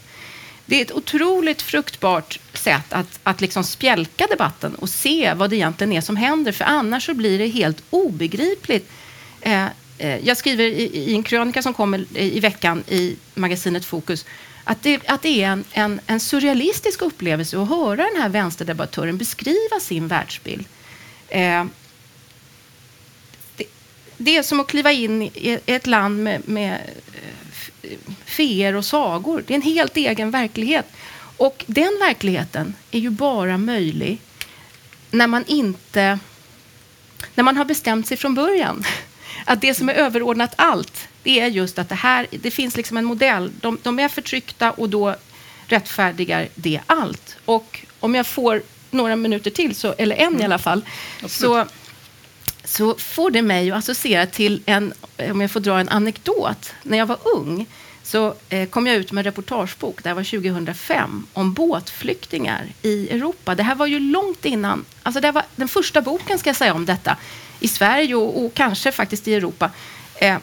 [0.66, 5.56] Det är ett otroligt fruktbart sätt att, att liksom spjälka debatten och se vad det
[5.56, 8.90] egentligen är som händer, för annars så blir det helt obegripligt.
[9.40, 9.66] Eh,
[10.02, 14.24] Eh, jag skriver i, en krönika som kommer i veckan i magasinet Fokus
[14.64, 19.18] att det, att det är en, en, en, surrealistisk upplevelse att höra den här vänsterdebattören
[19.18, 20.66] beskriva sin världsbild.
[21.28, 21.64] Eh,
[23.56, 23.64] det,
[24.16, 26.80] det, är som att kliva in i ett land med, med
[27.82, 29.44] eh, feer och sagor.
[29.46, 30.86] Det är en helt egen verklighet.
[31.36, 34.20] Och den verkligheten är ju bara möjlig
[35.10, 36.18] när man inte...
[37.34, 38.84] När man har bestämt sig från början
[39.44, 42.96] att det som är överordnat allt, det är just att det här, det finns liksom
[42.96, 43.50] en modell.
[43.60, 45.16] De, de är förtryckta och då
[45.66, 47.36] rättfärdigar det allt.
[47.44, 50.84] Och om jag får några minuter till, så, eller en i alla fall,
[51.26, 51.66] så,
[52.64, 54.92] så får det mig att associera till en,
[55.30, 56.74] om jag får dra en anekdot.
[56.82, 57.66] När jag var ung
[58.02, 63.08] så eh, kom jag ut med en reportagebok, det här var 2005, om båtflyktingar i
[63.10, 63.54] Europa.
[63.54, 66.74] Det här var ju långt innan, alltså det var den första boken ska jag säga
[66.74, 67.16] om detta
[67.64, 69.70] i Sverige och, och kanske faktiskt i Europa.
[70.14, 70.38] Eh,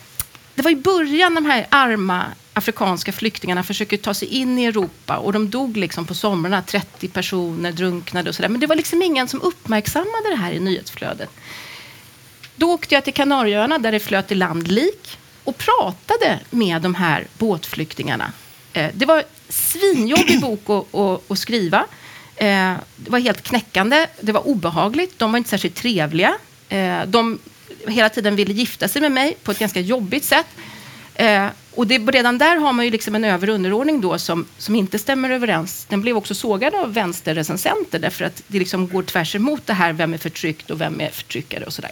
[0.55, 5.17] det var i början de här arma afrikanska flyktingarna försöker ta sig in i Europa
[5.17, 8.49] och de dog liksom på somrarna, 30 personer drunknade och sådär.
[8.49, 11.29] Men det var liksom ingen som uppmärksammade det här i nyhetsflödet.
[12.55, 16.95] Då åkte jag till Kanarieöarna där det flöt i land lik och pratade med de
[16.95, 18.32] här båtflyktingarna.
[18.73, 21.86] Eh, det var svinjobbig bok att, att, att skriva.
[22.36, 24.08] Eh, det var helt knäckande.
[24.21, 25.19] Det var obehagligt.
[25.19, 26.38] De var inte särskilt trevliga.
[26.69, 27.39] Eh, de
[27.88, 30.45] hela tiden ville gifta sig med mig på ett ganska jobbigt sätt.
[31.75, 34.99] Och det, redan där har man ju liksom en över underordning då som, som inte
[34.99, 35.86] stämmer överens.
[35.89, 39.93] Den blev också sågad av vänsterrecensenter därför att det liksom går tvärs emot det här
[39.93, 41.91] vem är förtryckt och vem är förtryckare och sådär.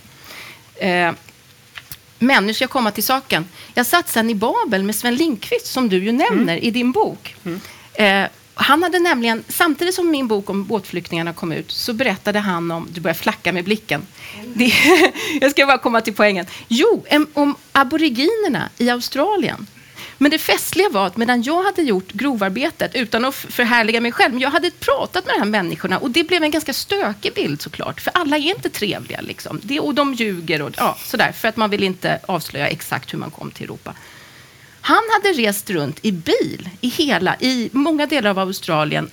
[2.19, 3.45] Men nu ska jag komma till saken.
[3.73, 6.63] Jag satt sen i Babel med Sven Lindqvist som du ju nämner mm.
[6.63, 7.35] i din bok.
[7.45, 7.61] Mm.
[7.93, 8.29] Eh,
[8.59, 12.87] han hade nämligen, samtidigt som min bok om båtflyktingarna kom ut, så berättade han om,
[12.91, 14.07] du börjar flacka med blicken.
[14.55, 14.73] Det,
[15.41, 16.45] jag ska bara komma till poängen.
[16.67, 19.67] Jo, om aboriginerna i Australien
[20.17, 24.33] men det festliga var att medan jag hade gjort grovarbetet, utan att förhärliga mig själv,
[24.33, 27.61] men jag hade pratat med de här människorna och det blev en ganska stökig bild
[27.61, 29.21] såklart, för alla är inte trevliga.
[29.21, 29.59] Liksom.
[29.63, 33.17] Det, och de ljuger och ja, sådär, för att man vill inte avslöja exakt hur
[33.17, 33.93] man kom till Europa.
[34.87, 39.09] Han hade rest runt i bil i, hela, i många delar av Australien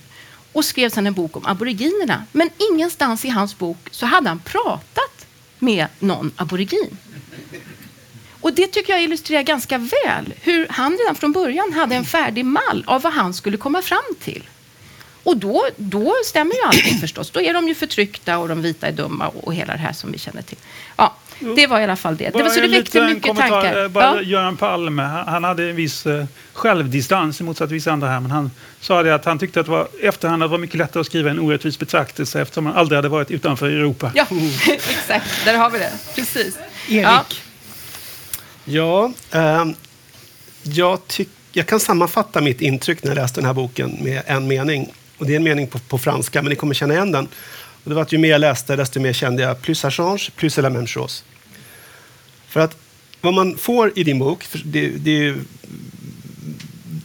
[0.51, 2.23] och skrev sedan en bok om aboriginerna.
[2.31, 5.25] Men ingenstans i hans bok så hade han pratat
[5.59, 6.97] med någon aborigin.
[8.41, 12.45] Och det tycker jag illustrerar ganska väl hur han redan från början hade en färdig
[12.45, 14.43] mall av vad han skulle komma fram till.
[15.23, 17.31] Och då, då stämmer ju allting förstås.
[17.31, 19.93] Då är de ju förtryckta och de vita är dumma och, och hela det här
[19.93, 20.57] som vi känner till.
[20.97, 22.33] Ja, det var i alla fall det.
[22.33, 23.83] Bara det, var, så det väckte mycket kommentar, tankar.
[23.83, 24.21] Eh, bara ja.
[24.21, 28.19] Göran Palme, han hade en viss uh, självdistans i motsats till vissa andra här.
[28.19, 30.77] Men han sa det att han tyckte att det var, efterhand att det var mycket
[30.77, 34.11] lättare att skriva en orättvis betraktelse eftersom han aldrig hade varit utanför Europa.
[34.15, 34.25] Ja,
[34.67, 35.45] exakt.
[35.45, 35.91] Där har vi det.
[36.15, 36.57] Precis.
[36.89, 37.25] Erik, ja.
[38.65, 39.65] Ja, eh,
[40.63, 44.47] jag, tyck, jag kan sammanfatta mitt intryck när jag läste den här boken med en
[44.47, 44.93] mening.
[45.17, 47.27] Och det är en mening på, på franska, men ni kommer känna igen den.
[47.85, 50.29] Och det var att ju mer jag läste, desto mer kände jag plus ça change,
[50.35, 51.23] plus c'est la même chose.
[52.47, 52.77] För att
[53.21, 55.35] vad man får i din bok, det, det är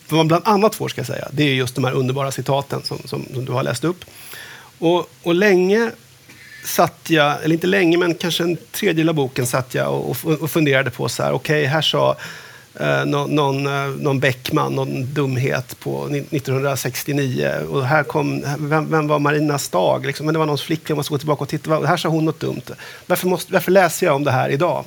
[0.08, 2.82] vad man bland annat får, ska jag säga, det är just de här underbara citaten
[2.82, 4.04] som, som, som du har läst upp.
[4.78, 5.90] Och, och länge
[6.64, 10.50] satt jag, eller inte länge, men kanske en tredjedel av boken satt jag och, och
[10.50, 12.16] funderade på så här, okej, okay, här sa
[12.74, 19.08] eh, någon, någon, eh, någon Bäckman någon dumhet på 1969 och här kom, vem, vem
[19.08, 20.06] var Marina Stag?
[20.06, 22.24] Liksom, men det var någons flicka, jag måste gå tillbaka och titta, här sa hon
[22.24, 22.62] något dumt.
[23.06, 24.84] Varför, måste, varför läser jag om det här idag?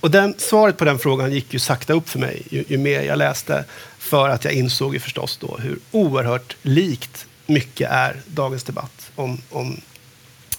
[0.00, 3.02] Och den, svaret på den frågan gick ju sakta upp för mig ju, ju mer
[3.02, 3.64] jag läste.
[3.98, 9.38] För att jag insåg ju förstås då hur oerhört likt mycket är dagens debatt om,
[9.50, 9.80] om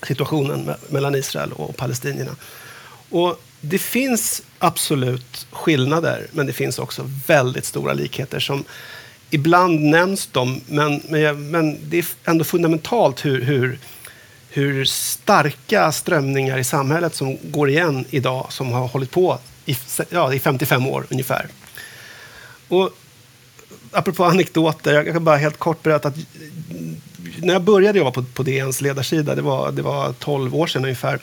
[0.07, 2.35] situationen mellan Israel och palestinierna.
[3.15, 8.63] Och det finns absolut skillnader, men det finns också väldigt stora likheter som
[9.29, 13.79] ibland nämns de, men, men, men det är ändå fundamentalt hur, hur,
[14.49, 19.77] hur starka strömningar i samhället som går igen idag, som har hållit på i,
[20.09, 21.47] ja, i 55 år ungefär.
[22.67, 22.89] Och
[23.91, 26.17] apropå anekdoter, jag kan bara helt kort berätta att
[27.37, 30.83] när jag började jobba på, på DNs ledarsida, det var, det var 12 år sedan
[30.83, 31.19] ungefär,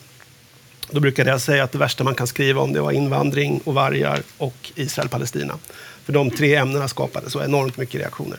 [0.93, 3.75] då brukade jag säga att det värsta man kan skriva om det var invandring och
[3.75, 5.55] vargar och Israel-Palestina.
[6.05, 8.39] För de tre ämnena skapade så enormt mycket reaktioner.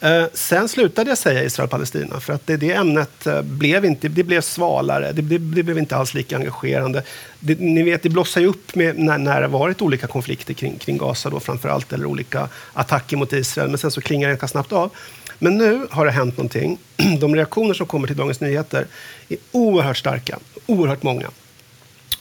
[0.00, 4.22] Eh, sen slutade jag säga Israel-Palestina för att det, det ämnet eh, blev, inte, det
[4.22, 5.12] blev svalare.
[5.12, 7.02] Det, det, det blev inte alls lika engagerande.
[7.40, 10.78] Det, ni vet, det blossar ju upp med, när, när det varit olika konflikter kring,
[10.78, 14.32] kring Gaza då framför allt, eller olika attacker mot Israel, men sen så klingar det
[14.32, 14.90] ganska snabbt av.
[15.38, 16.78] Men nu har det hänt någonting.
[17.20, 18.86] De reaktioner som kommer till Dagens Nyheter
[19.28, 21.30] är oerhört starka, oerhört många.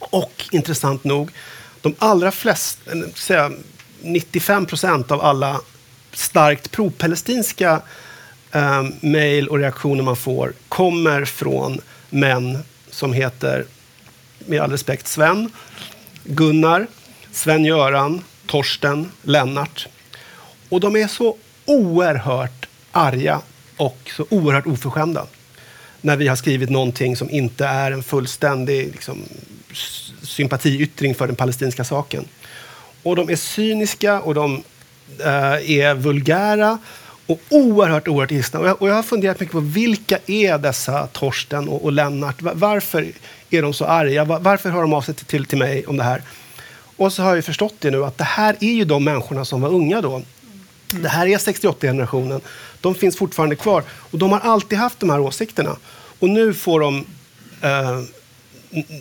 [0.09, 1.31] Och intressant nog,
[1.81, 3.51] de allra flesta, säga,
[4.01, 5.61] 95 procent av alla
[6.13, 7.81] starkt pro-palestinska
[8.51, 13.65] eh, mejl och reaktioner man får kommer från män som heter,
[14.37, 15.51] med all respekt, Sven,
[16.23, 16.87] Gunnar,
[17.31, 19.87] Sven-Göran, Torsten, Lennart.
[20.69, 23.41] Och de är så oerhört arga
[23.77, 25.27] och så oerhört oförskämda
[26.01, 29.23] när vi har skrivit någonting som inte är en fullständig liksom,
[30.23, 32.25] sympatiyttring för den palestinska saken.
[33.03, 34.63] Och de är cyniska och de
[35.19, 36.79] eh, är vulgära
[37.27, 38.59] och oerhört, oerhört ilskna.
[38.59, 42.35] Och jag, och jag har funderat mycket på vilka är dessa Torsten och, och Lennart?
[42.39, 43.11] Varför
[43.49, 44.25] är de så arga?
[44.25, 46.21] Varför hör de av sig till, till mig om det här?
[46.97, 49.61] Och så har jag förstått det nu att det här är ju de människorna som
[49.61, 50.21] var unga då.
[50.89, 52.41] Det här är 68-generationen.
[52.81, 53.83] De finns fortfarande kvar.
[53.89, 55.75] Och de har alltid haft de här åsikterna.
[56.19, 57.05] Och nu får de...
[57.61, 58.01] Eh,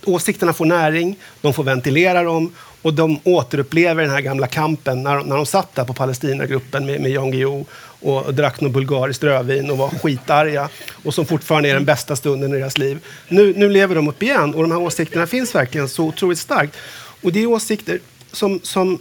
[0.04, 5.20] åsikterna får näring, de får ventilera dem och de återupplever den här gamla kampen när,
[5.24, 7.64] när de satt där på Palestinagruppen med, med Jan Guillou
[8.00, 10.68] och drack något bulgariskt rödvin och var skitarga
[11.04, 12.98] och som fortfarande är den bästa stunden i deras liv.
[13.28, 16.76] Nu, nu lever de upp igen och de här åsikterna finns verkligen så otroligt starkt.
[17.22, 18.00] Och det är åsikter
[18.32, 18.98] som, som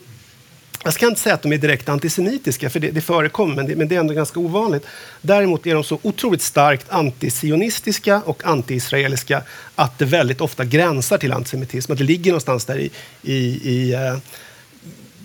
[0.83, 3.75] jag ska inte säga att de är direkt antisemitiska, för det, det förekommer, men det,
[3.75, 4.85] men det, är ändå ganska ovanligt.
[5.21, 9.43] Däremot är de så otroligt starkt antisionistiska och antiisraeliska
[9.75, 11.91] att det väldigt ofta gränsar till antisemitism.
[11.91, 12.91] Att det ligger någonstans där i,
[13.21, 13.35] i,
[13.69, 14.17] i eh,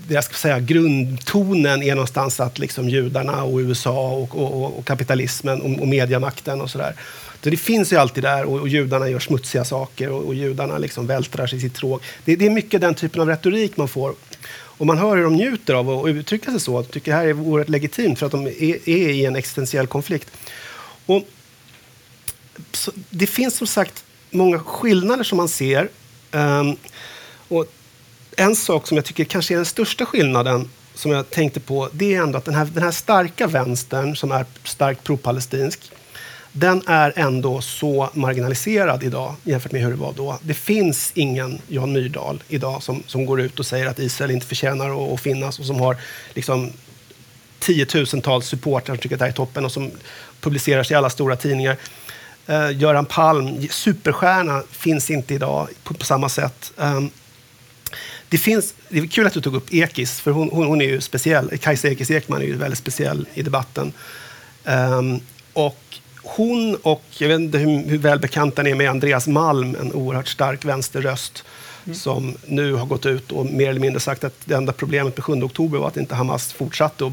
[0.08, 5.60] jag ska säga, grundtonen är någonstans att liksom judarna och USA och, och, och kapitalismen
[5.60, 6.94] och, och mediamakten och sådär.
[7.46, 10.78] Så det finns ju alltid där och, och judarna gör smutsiga saker och, och judarna
[10.78, 12.00] liksom vältrar sig i sitt tråg.
[12.24, 14.14] Det, det, är mycket den typen av retorik man får.
[14.78, 16.82] Och man hör hur de njuter av att uttrycka sig så.
[16.82, 19.86] De tycker det här är oerhört legitimt för att de är, är i en existentiell
[19.86, 20.30] konflikt.
[21.06, 21.22] Och
[22.72, 25.88] så, det finns som sagt många skillnader som man ser.
[26.32, 26.76] Um,
[27.48, 27.72] och
[28.36, 32.14] en sak som jag tycker kanske är den största skillnaden som jag tänkte på, det
[32.14, 35.90] är ändå att den här, den här starka vänstern som är starkt pro-palestinsk,
[36.58, 40.38] den är ändå så marginaliserad idag jämfört med hur det var då.
[40.42, 44.46] Det finns ingen Jan Myrdal idag som, som går ut och säger att Israel inte
[44.46, 45.96] förtjänar att, att finnas och som har
[46.34, 46.72] liksom
[47.58, 49.90] tiotusentals supportrar som tycker att det här är toppen och som
[50.40, 51.76] publiceras i alla stora tidningar.
[52.46, 56.72] Eh, Göran Palm, superstjärna, finns inte idag på, på samma sätt.
[56.76, 57.10] Um,
[58.28, 60.86] det, finns, det är kul att du tog upp Ekis, för hon, hon, hon är
[60.86, 61.58] ju speciell.
[61.58, 63.92] Kajsa Ekis Ekman är ju väldigt speciell i debatten.
[64.64, 65.20] Um,
[65.52, 69.92] och hon och, jag vet inte hur, hur välbekant den är med Andreas Malm, en
[69.92, 71.44] oerhört stark vänsterröst,
[71.84, 71.96] mm.
[71.96, 75.24] som nu har gått ut och mer eller mindre sagt att det enda problemet med
[75.24, 77.12] 7 oktober var att inte Hamas fortsatte och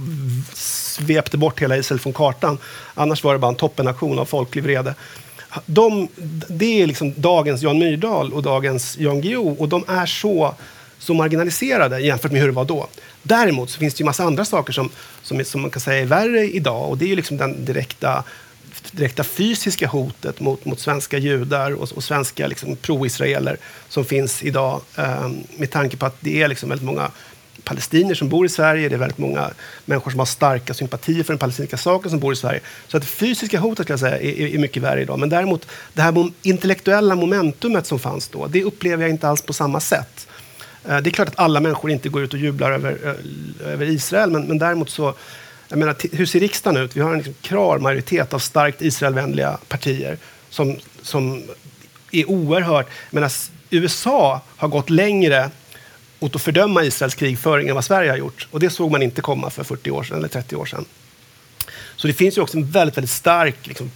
[0.54, 2.58] svepte bort hela Israel från kartan.
[2.94, 4.96] Annars var det bara en toppenaktion av folklig vrede.
[5.66, 6.08] De,
[6.48, 10.56] det är liksom dagens Jan Myrdal och dagens Jan Guillou och de är så
[11.04, 12.88] så marginaliserade jämfört med hur det var då.
[13.24, 14.90] Däremot så finns det ju massa andra saker som,
[15.22, 18.24] som, som man kan säga är värre idag och det är ju liksom den direkta
[18.92, 23.58] direkta fysiska hotet mot, mot svenska judar och, och svenska liksom, pro-israeler
[23.90, 27.12] som finns idag eh, med tanke på att det är liksom väldigt många
[27.64, 29.52] palestinier som bor i Sverige, det är väldigt många
[29.86, 32.60] människor som har starka sympatier för den palestinska saken som bor i Sverige.
[32.88, 35.20] Så att det fysiska hotet kan jag säga, är, är mycket värre idag.
[35.20, 39.54] Men däremot det här intellektuella momentumet som fanns då, det upplever jag inte alls på
[39.54, 40.28] samma sätt.
[40.86, 43.16] Eh, det är klart att alla människor inte går ut och jublar över,
[43.66, 45.14] över Israel, men, men däremot så
[45.70, 46.96] jag menar, hur ser riksdagen ut?
[46.96, 50.18] Vi har en liksom klar majoritet av starkt Israelvänliga partier
[50.50, 51.44] som, som
[52.12, 52.88] är oerhört...
[53.10, 53.30] Medan
[53.70, 55.50] USA har gått längre
[56.20, 58.48] åt att fördöma Israels krigföring än vad Sverige har gjort.
[58.52, 60.86] Och det såg man inte komma för 40 år sedan, eller 30 år sedan.
[62.04, 63.92] Så det finns ju också en väldigt, väldigt stark liksom,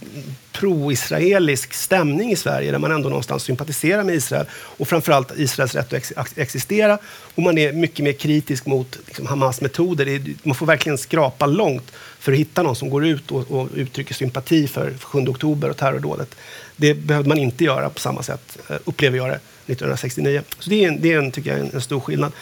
[0.52, 5.86] pro-israelisk stämning i Sverige där man ändå någonstans sympatiserar med Israel och framförallt Israels rätt
[5.86, 6.98] att ex existera.
[7.34, 10.08] Och man är mycket mer kritisk mot liksom, Hamas metoder.
[10.08, 13.68] Är, man får verkligen skrapa långt för att hitta någon som går ut och, och
[13.74, 16.34] uttrycker sympati för 7 oktober och terrordådet.
[16.76, 20.42] Det behövde man inte göra på samma sätt, eh, upplever jag det, 1969.
[20.58, 22.32] Så det är, en, det är en, tycker jag, en, en stor skillnad.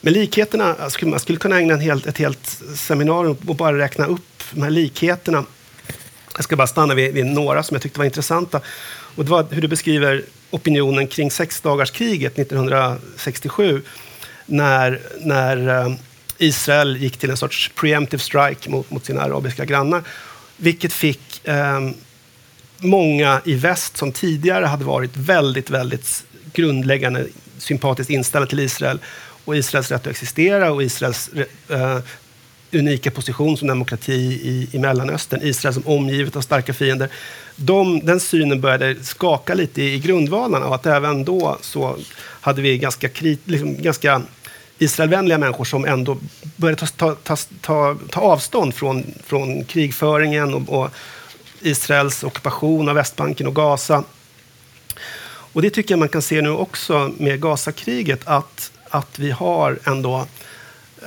[0.00, 4.06] Men likheterna, alltså, man skulle kunna ägna en helt, ett helt seminarium och bara räkna
[4.06, 4.22] upp
[4.54, 5.44] de här likheterna.
[6.34, 8.60] Jag ska bara stanna vid, vid, några som jag tyckte var intressanta.
[9.16, 13.82] Och det var hur du beskriver opinionen kring sexdagarskriget 1967
[14.46, 15.94] när, när eh,
[16.38, 20.02] Israel gick till en sorts preemptive strike mot, mot sina arabiska grannar.
[20.56, 21.80] Vilket fick eh,
[22.78, 27.26] många i väst som tidigare hade varit väldigt, väldigt grundläggande
[27.58, 28.98] sympatiskt inställda till Israel
[29.44, 31.30] och Israels rätt att existera och Israels
[31.68, 31.98] eh,
[32.72, 37.08] unika position som demokrati i, i Mellanöstern, Israel som omgivet av starka fiender.
[37.56, 41.96] De, den synen började skaka lite i, i grundvalarna och att även då så
[42.40, 44.22] hade vi ganska, krit, liksom, ganska
[44.78, 46.18] Israelvänliga människor som ändå
[46.56, 50.90] började ta, ta, ta, ta avstånd från, från krigföringen och, och
[51.60, 54.04] Israels ockupation av Västbanken och Gaza.
[55.24, 59.78] Och det tycker jag man kan se nu också med Gazakriget, att, att vi har
[59.84, 60.26] ändå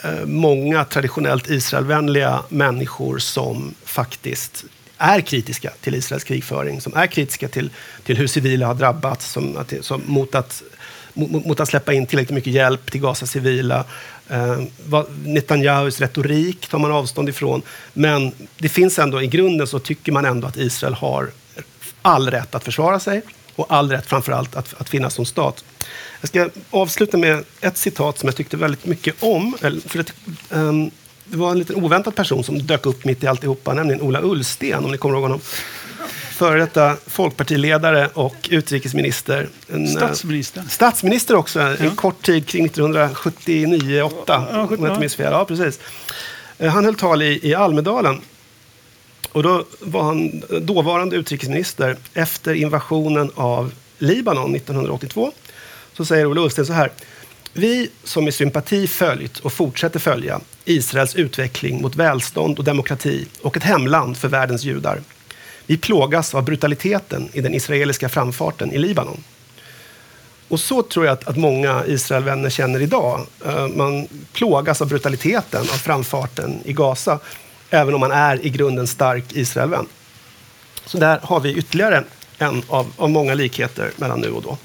[0.03, 4.65] Eh, många traditionellt Israelvänliga människor som faktiskt
[4.97, 7.69] är kritiska till Israels krigföring, som är kritiska till,
[8.03, 10.63] till hur civila har drabbats, som, som, mot att
[11.13, 13.85] mot, mot att släppa in tillräckligt mycket hjälp till Gazas civila.
[14.29, 14.59] Eh,
[15.23, 17.61] Netanyahus retorik tar man avstånd ifrån.
[17.93, 21.29] Men det finns ändå, i grunden så tycker man ändå att Israel har
[22.01, 23.21] all rätt att försvara sig
[23.55, 25.63] och all rätt framför allt att, att finnas som stat.
[26.21, 29.57] Jag ska avsluta med ett citat som jag tyckte väldigt mycket om.
[29.85, 30.13] För att,
[30.49, 30.91] um,
[31.25, 34.85] det var en lite oväntad person som dök upp mitt i alltihopa, nämligen Ola Ullsten,
[34.85, 35.39] om ni kommer ihåg honom.
[36.31, 39.49] Före detta folkpartiledare och utrikesminister.
[39.69, 40.63] En, eh, statsminister.
[40.69, 41.75] Statsminister också, ja.
[41.75, 45.31] en kort tid kring 1979-8, ja, om jag inte minns fel.
[45.31, 45.79] Ja, precis.
[46.57, 48.21] Eh, han höll tal i, i Almedalen.
[49.35, 55.31] Och då var han dåvarande utrikesminister efter invasionen av Libanon 1982.
[55.93, 56.91] Så säger Ola Ullsten så här.
[57.53, 63.57] Vi som med sympati följt och fortsätter följa Israels utveckling mot välstånd och demokrati och
[63.57, 65.01] ett hemland för världens judar.
[65.65, 69.23] Vi plågas av brutaliteten i den israeliska framfarten i Libanon.
[70.47, 73.27] Och så tror jag att, att många Israelvänner känner idag.
[73.45, 77.19] Eh, man plågas av brutaliteten av framfarten i Gaza,
[77.69, 79.87] även om man är i grunden stark Israelvän.
[80.85, 82.03] Så där har vi ytterligare
[82.37, 84.57] en av, av många likheter mellan nu och då.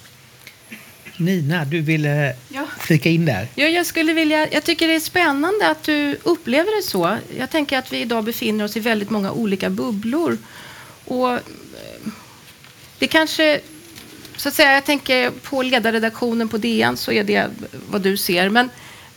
[1.17, 2.67] Nina, du ville ja.
[2.79, 3.49] flika in där.
[3.55, 7.17] Ja, jag, skulle vilja, jag tycker det är spännande att du upplever det så.
[7.39, 10.39] Jag tänker att vi idag befinner oss i väldigt många olika bubblor.
[11.05, 11.41] Och eh,
[12.99, 13.61] det kanske,
[14.37, 17.47] så att säga, jag tänker på ledarredaktionen på DN så är det
[17.91, 18.49] vad du ser.
[18.49, 18.71] Men,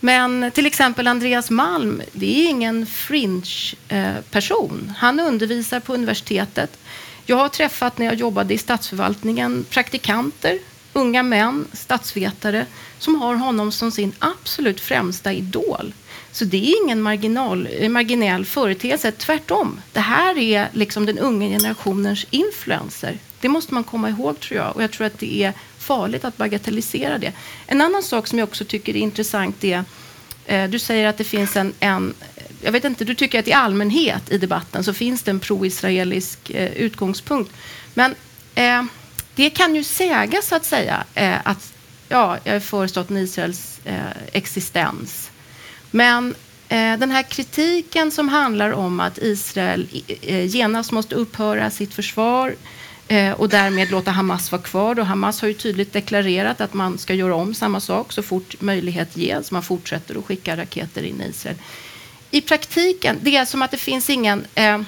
[0.04, 4.94] men till exempel Andreas Malm, det är ingen fringe-person.
[4.98, 6.78] Han undervisar på universitetet.
[7.26, 10.60] Jag har träffat när jag jobbade i statsförvaltningen praktikanter
[10.94, 12.66] unga män, statsvetare,
[13.00, 15.94] som har honom som sin absolut främsta idol.
[16.32, 19.82] Så det är ingen marginal, eh, marginell företeelse, tvärtom.
[19.92, 23.18] Det här är liksom den unga generationens influencer.
[23.40, 25.54] Det måste man komma ihåg tror jag och jag tror att det är
[25.84, 27.34] farligt att bagatellisera det.
[27.68, 29.84] En annan sak som jag också tycker är intressant är
[30.46, 32.14] eh, du säger att det finns en, en,
[32.62, 36.50] jag vet inte, du tycker att i allmänhet i debatten så finns det en pro-israelisk
[36.50, 37.52] eh, utgångspunkt.
[37.94, 38.16] Men
[38.56, 38.84] eh,
[39.36, 41.74] det kan ju säga så att säga eh, att
[42.10, 44.00] ja, jag är för staten Israels eh,
[44.32, 45.32] existens.
[45.92, 46.36] Men
[46.70, 49.88] eh, den här kritiken som handlar om att Israel
[50.22, 52.56] eh, genast måste upphöra sitt försvar eh,
[53.08, 55.00] Eh, och därmed låta Hamas vara kvar.
[55.00, 58.62] Och Hamas har ju tydligt deklarerat att man ska göra om samma sak så fort
[58.62, 59.52] möjlighet ges.
[59.52, 61.58] Man fortsätter att skicka raketer in i Israel.
[62.32, 64.82] I praktiken, det är som att det finns ingen eh,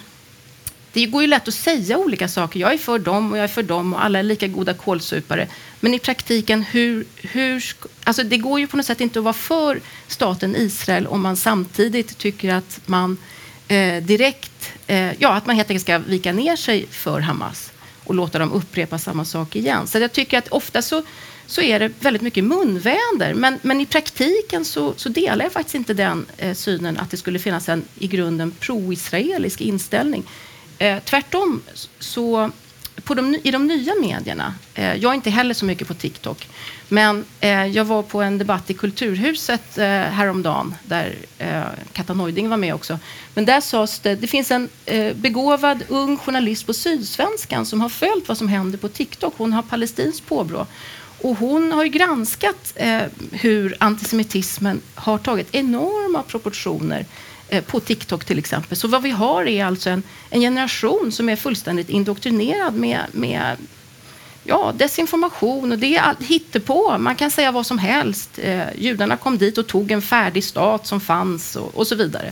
[0.96, 2.60] det går ju lätt att säga olika saker.
[2.60, 5.48] Jag är för dem och jag är för dem och alla är lika goda kålsupare.
[5.80, 7.64] Men i praktiken, hur, hur,
[8.04, 11.36] alltså det går ju på något sätt inte att vara för staten Israel om man
[11.36, 13.18] samtidigt tycker att man
[13.68, 17.72] eh, direkt, eh, ja, att man helt enkelt ska vika ner sig för Hamas
[18.06, 19.88] och låta dem upprepa samma sak igen.
[19.88, 21.04] Så jag tycker att ofta så,
[21.48, 23.34] så är det väldigt mycket munväder.
[23.34, 27.18] Men, men i praktiken så, så delar jag faktiskt inte den eh, synen att det
[27.18, 30.24] skulle finnas en i grunden pro-israelisk inställning.
[30.78, 31.62] Eh, tvärtom,
[32.00, 32.52] så
[33.04, 36.48] på de, i de nya medierna, eh, jag är inte heller så mycket på TikTok,
[36.90, 41.64] men eh, jag var på en debatt i Kulturhuset eh, häromdagen där eh,
[41.94, 43.00] Katta Neuding var med också.
[43.34, 47.90] Men där sades det, det finns en eh, begåvad ung journalist på Sydsvenskan som har
[47.90, 49.34] följt vad som händer på TikTok.
[49.38, 50.68] Hon har palestinskt påbrå.
[51.22, 57.06] Och hon har ju granskat eh, hur antisemitismen har tagit enorma proportioner
[57.50, 58.78] Eh, på TikTok till exempel.
[58.78, 63.58] Så vad vi har är alltså en, en generation som är fullständigt indoktrinerad med, med
[64.46, 66.98] ja, desinformation och det är all, hittepå.
[66.98, 68.40] Man kan säga vad som helst.
[68.40, 72.32] Eh, judarna kom dit och tog en färdig stat som fanns och, och så vidare.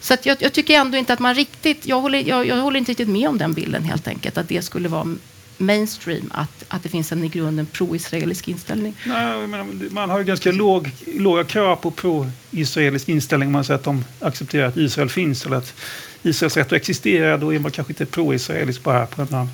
[0.00, 2.78] Så att jag, jag, tycker ändå inte att man riktigt, jag håller, jag, jag håller
[2.78, 5.16] inte riktigt med om den bilden helt enkelt, att det skulle vara
[5.58, 8.96] mainstream att, att det finns en i grunden pro-israelisk inställning?
[9.06, 13.52] Nej, men man har ju ganska låg, låga krav på pro-israelisk inställning.
[13.52, 15.74] Man säger att de accepterar att Israel finns eller att
[16.22, 17.36] Israels rätt att existera.
[17.36, 19.48] Då är man kanske inte pro-israelisk bara på en annan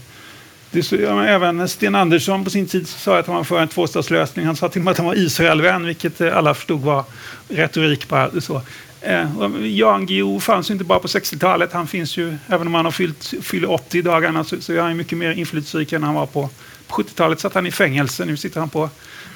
[0.75, 3.69] det så, ja, även Sten Andersson på sin tid sa att han var för en
[3.69, 4.47] tvåstatslösning.
[4.47, 7.05] Han sa till och med att han var Israelvän, vilket eh, alla förstod var
[7.49, 8.09] retorik.
[8.09, 8.63] Bara, så.
[9.01, 9.27] Eh,
[9.61, 11.73] Jan Guillou fanns ju inte bara på 60-talet.
[11.73, 14.97] Han finns ju, även om han har fyllt, fyller 80 dagarna, så, så är han
[14.97, 16.51] mycket mer inflytelserik än han var på,
[16.87, 17.41] på 70-talet.
[17.41, 18.25] satt han i fängelse.
[18.25, 18.91] Nu sitter han på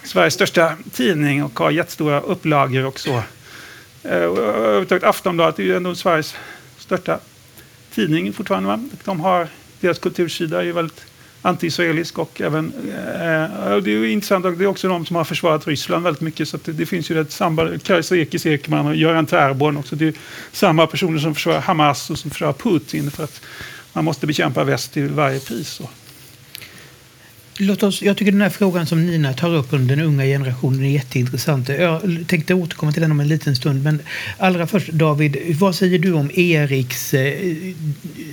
[0.05, 3.23] Sveriges största tidning och har jättestora upplagor och så.
[4.03, 6.35] Eh, Aftonbladet är ju ändå Sveriges
[6.79, 7.19] största
[7.95, 8.69] tidning fortfarande.
[8.69, 8.89] Va?
[9.05, 9.49] De har,
[9.81, 11.07] deras kultursida är ju väldigt
[11.49, 16.05] anti-israelisk och även, eh, det är intressant, det är också de som har försvarat Ryssland
[16.05, 16.49] väldigt mycket.
[16.49, 19.97] Så det, det, finns ju ett samband, Kajsa Ekis Ekman och Göran Tärborn också.
[19.97, 20.15] Det är
[20.53, 23.41] samma personer som försvarar Hamas och som försvarar Putin för att
[23.93, 25.81] man måste bekämpa väst till varje pris.
[25.81, 25.91] Och
[27.61, 30.85] Låt oss, jag tycker den här frågan som Nina tar upp om den unga generationen
[30.85, 31.69] är jätteintressant.
[31.69, 33.85] Jag tänkte återkomma till den om en liten stund.
[33.85, 34.01] Men
[34.37, 37.55] allra först, David, vad säger du om Eriks eh,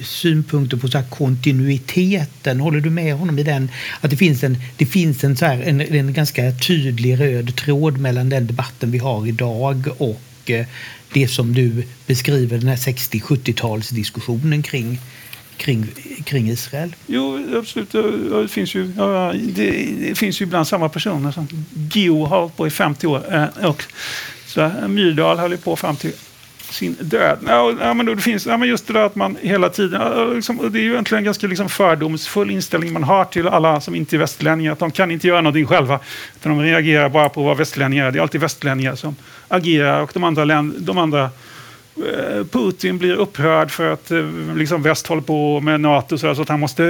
[0.04, 2.60] synpunkter på så kontinuiteten?
[2.60, 3.70] Håller du med honom i den?
[4.02, 7.98] Att det finns en, det finns en, så här, en, en ganska tydlig röd tråd
[7.98, 10.66] mellan den debatten vi har idag och eh,
[11.14, 15.00] det som du beskriver, den här 60-70-talsdiskussionen kring
[15.58, 15.86] kring,
[16.24, 16.96] kring Israel?
[17.08, 17.92] Jo, absolut.
[17.92, 18.84] Det finns ju,
[19.34, 21.32] det, finns ju ibland samma personer.
[21.32, 21.48] Som
[21.92, 23.22] Geo har hållit på i 50 år.
[23.34, 23.84] Eh, och
[24.46, 26.14] så Myrdal höll på fram till
[26.76, 27.40] sin död.
[27.48, 30.34] Ja, men då det finns, ja, men just det där att man hela tiden...
[30.36, 33.96] Liksom, det är ju egentligen en ganska liksom fördomsfull inställning man har till alla som
[33.96, 34.72] inte är västlänningar.
[34.72, 36.00] Att de kan inte göra någonting själva.
[36.36, 38.12] Utan de reagerar bara på vad västlänningar är.
[38.12, 39.16] Det är alltid västlänningar som
[39.48, 40.46] agerar och de andra,
[40.78, 41.30] de andra
[41.98, 44.26] Eh, Putin blir upprörd för att eh,
[44.56, 46.84] liksom väst håller på med NATO så, att han måste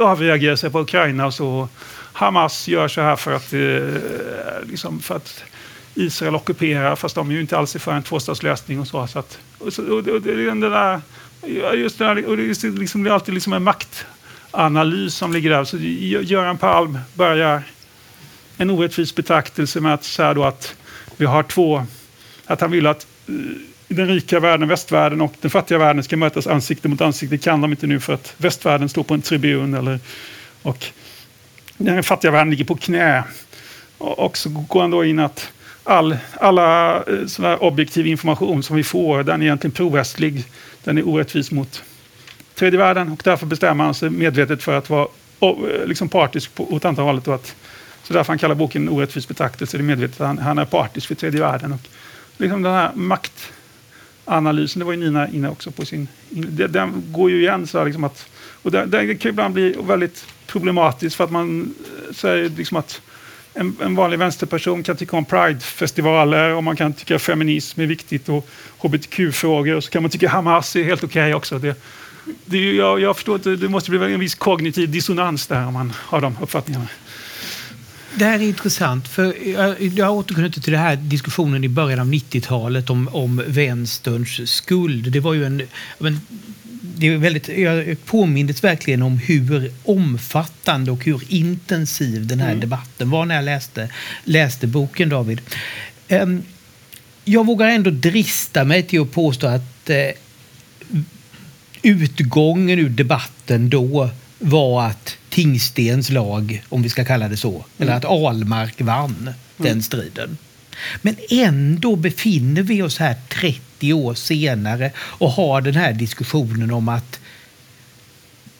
[0.00, 1.26] avreagera sig på Ukraina.
[1.26, 1.68] Och så
[2.12, 5.44] Hamas gör så här för att, eh, liksom för att
[5.94, 8.80] Israel ockuperar fast de är ju inte alls för en tvåstatslösning.
[8.80, 11.00] Och så, så att, och så, och det, är den där,
[11.74, 15.64] just det, där, och det, liksom, det är alltid liksom en maktanalys som ligger där.
[15.64, 17.62] Så Göran Palm börjar
[18.56, 20.76] en orättvis betraktelse med att säga då att
[21.16, 21.86] vi har två,
[22.46, 23.06] att han vill att
[23.88, 27.36] den rika världen, västvärlden och den fattiga världen ska mötas ansikte mot ansikte.
[27.36, 29.74] Det kan de inte nu för att västvärlden står på en tribun.
[29.74, 30.00] Eller,
[30.62, 30.86] och
[31.76, 33.24] den fattiga världen ligger på knä.
[33.98, 35.52] Och, och så går han då in att
[35.84, 40.44] all, alla eh, sån objektiv information som vi får, den är egentligen provästlig.
[40.84, 41.82] Den är orättvis mot
[42.54, 45.08] tredje världen och därför bestämmer han sig medvetet för att vara
[45.40, 47.28] eh, liksom partisk på, åt andra hållet.
[47.28, 47.54] Och att,
[48.02, 49.76] så därför han kallar boken en orättvis betraktelse.
[49.76, 51.72] Det är medvetet han, han är partisk för tredje världen.
[51.72, 51.80] Och
[52.36, 53.52] liksom den här makt
[54.26, 56.08] analysen, det var ju Nina inne också på sin...
[56.68, 58.28] Den går ju igen så här liksom att...
[58.62, 61.74] Och det, det kan ibland bli väldigt problematiskt för att man
[62.08, 63.00] eh, säger liksom att
[63.54, 68.28] en, en vanlig vänsterperson kan tycka om Pride-festivaler och man kan tycka feminism är viktigt
[68.28, 68.48] och
[68.78, 71.58] hbtq-frågor och så kan man tycka Hamas är helt okej okay också.
[71.58, 71.82] Det,
[72.44, 75.92] det, jag, jag förstår inte, det måste bli en viss kognitiv dissonans där om man
[75.96, 76.86] har de uppfattningarna.
[78.18, 79.08] Det här är intressant.
[79.08, 84.50] för Jag, jag återknyter till den här diskussionen i början av 90-talet om, om vänsterns
[84.50, 85.12] skuld.
[85.12, 85.62] Det var ju en...
[85.98, 86.20] Men,
[86.98, 92.60] det är väldigt, jag påmindes verkligen om hur omfattande och hur intensiv den här mm.
[92.60, 93.88] debatten var när jag läste,
[94.24, 95.40] läste boken, David.
[96.08, 96.42] Um,
[97.24, 101.00] jag vågar ändå drista mig till att påstå att uh,
[101.82, 107.64] utgången ur debatten då var att Tingstens lag, om vi ska kalla det så, mm.
[107.78, 109.34] eller att Almark vann mm.
[109.56, 110.38] den striden.
[111.02, 116.88] Men ändå befinner vi oss här 30 år senare och har den här diskussionen om
[116.88, 117.20] att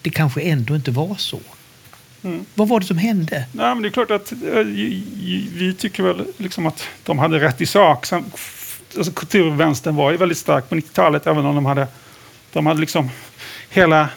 [0.02, 1.40] det kanske ändå inte var så.
[2.22, 2.44] Mm.
[2.54, 3.46] Vad var det som hände?
[3.52, 4.38] Nej, men det är klart att äh,
[5.54, 8.12] vi tycker väl liksom att de hade rätt i sak.
[8.12, 11.86] Alltså, kulturvänstern var ju väldigt stark på 90-talet, även om de hade,
[12.52, 13.10] de hade liksom
[13.70, 14.08] hela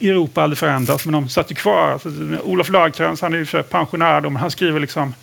[0.00, 1.92] Europa aldrig förändrats, men de satt ju kvar.
[1.92, 2.08] Alltså,
[2.44, 5.14] Olof Lagercrantz, han är ju för pensionär då, men han skriver liksom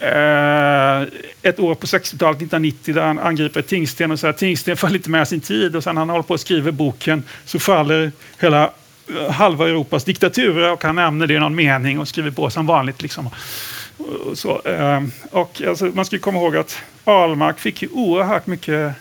[0.00, 1.02] eh,
[1.42, 5.10] ett år på 60-talet, 1990, där han angriper Tingsten och säger att Tingsten följer inte
[5.10, 8.70] med sin tid och sen han håller på att skriva boken så faller hela
[9.08, 12.66] eh, halva Europas diktaturer och han nämner det i någon mening och skriver på som
[12.66, 13.02] vanligt.
[13.02, 13.26] Liksom.
[13.26, 18.94] Och så, eh, och alltså, man ska komma ihåg att Ahlmark fick ju oerhört mycket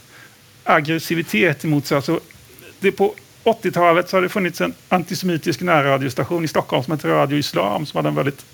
[0.64, 1.96] aggressivitet emot sig.
[1.96, 2.20] Alltså,
[2.80, 3.14] det på
[3.44, 7.98] 80-talet så har det funnits en antisemitisk närradiostation i Stockholm som heter Radio Islam som
[7.98, 8.46] hade en väldigt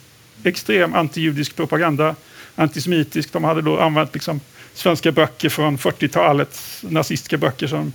[0.43, 2.15] extrem antijudisk propaganda.
[2.55, 3.33] Antisemitisk.
[3.33, 4.39] De hade då använt liksom
[4.73, 7.93] svenska böcker från 40-talet, nazistiska böcker som,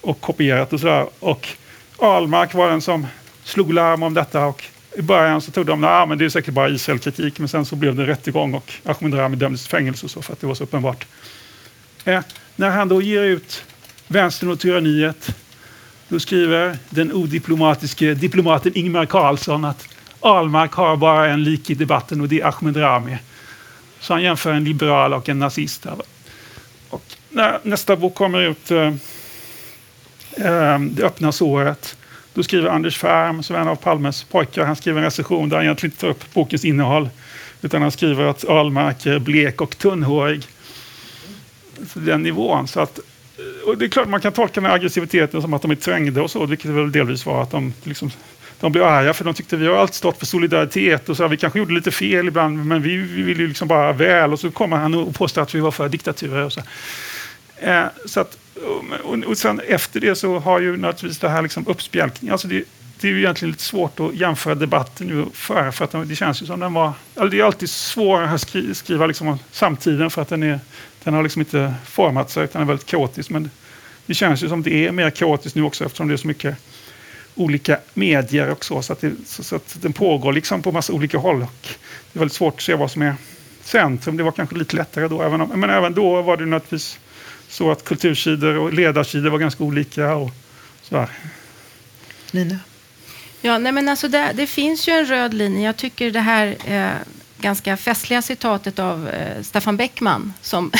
[0.00, 1.06] och kopierat och sådär.
[1.18, 1.48] Och
[1.96, 3.06] Ahlmark var den som
[3.44, 4.64] slog larm om detta och
[4.96, 7.96] i början så trodde de att det är säkert bara Israelkritik men sen så blev
[7.96, 10.64] det rättegång och Ahmed Rami dömdes till fängelse och så för att det var så
[10.64, 11.06] uppenbart.
[12.04, 12.20] Eh,
[12.56, 13.64] när han då ger ut
[14.08, 15.36] Vänstern och tyranniet
[16.08, 19.88] då skriver den odiplomatiske diplomaten Ingmar Carlsson att
[20.20, 23.18] Ahlmark har bara en lik i debatten och det är Ahmed Rami.
[24.00, 25.86] Så han jämför en liberal och en nazist.
[26.88, 28.92] Och när nästa bok kommer ut, äh,
[30.80, 31.96] Det öppna såret,
[32.34, 35.56] då skriver Anders Färm, som är en av Palmes pojkar, han skriver en recension där
[35.56, 37.08] han egentligen inte tar upp bokens innehåll.
[37.62, 40.42] Utan han skriver att Ahlmark är blek och tunnhårig.
[41.92, 42.68] Så den nivån.
[42.68, 43.00] Så att
[43.66, 46.22] och det är klart man kan tolka den här aggressiviteten som att de är trängda
[46.22, 48.10] och så, vilket det väl delvis var att de liksom,
[48.60, 51.36] de blev arga för de tyckte vi har alltid stått för solidaritet och så vi
[51.36, 54.50] kanske gjorde lite fel ibland men vi, vi ville ju liksom bara väl och så
[54.50, 56.60] kommer han och påstår att vi var för diktaturer och så.
[57.56, 58.38] Eh, så att,
[59.04, 62.64] och, och, sen efter det så har ju naturligtvis det här liksom uppspjälkningen, alltså det,
[63.00, 66.42] det är ju egentligen lite svårt att jämföra debatten nu och för att det känns
[66.42, 66.92] ju som den var...
[67.16, 70.60] Eller det är alltid svårare att skri, skriva liksom om samtiden för att den, är,
[71.04, 73.30] den har liksom inte format sig utan är väldigt kaotisk.
[73.30, 73.50] Men
[74.06, 76.56] det känns ju som det är mer kaotiskt nu också eftersom det är så mycket
[77.34, 78.82] olika medier och så.
[78.82, 81.42] Så att, det, så, så att den pågår liksom på massa olika håll.
[81.42, 81.68] Och
[82.12, 83.14] det är väldigt svårt att se vad som är
[83.62, 84.16] centrum.
[84.16, 85.22] Det var kanske lite lättare då.
[85.22, 86.98] Även om, men även då var det naturligtvis
[87.48, 90.14] så att kultursidor och ledarsidor var ganska olika.
[90.14, 90.30] Och
[90.82, 91.10] sådär.
[92.32, 92.58] Nina?
[93.40, 95.66] Ja, nej men alltså det, det, finns ju en röd linje.
[95.66, 96.90] Jag tycker det här eh,
[97.38, 100.70] ganska festliga citatet av eh, Staffan Beckman som,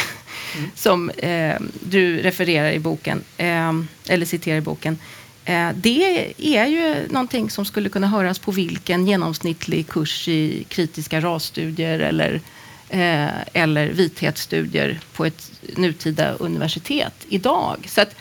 [0.56, 0.70] mm.
[0.74, 3.72] som eh, du refererar i boken, eh,
[4.08, 4.98] eller citerar i boken.
[5.46, 11.20] Eh, det är ju någonting som skulle kunna höras på vilken genomsnittlig kurs i kritiska
[11.20, 12.40] rasstudier eller,
[12.88, 17.86] eh, eller vithetsstudier på ett nutida universitet idag.
[17.88, 18.14] Så att,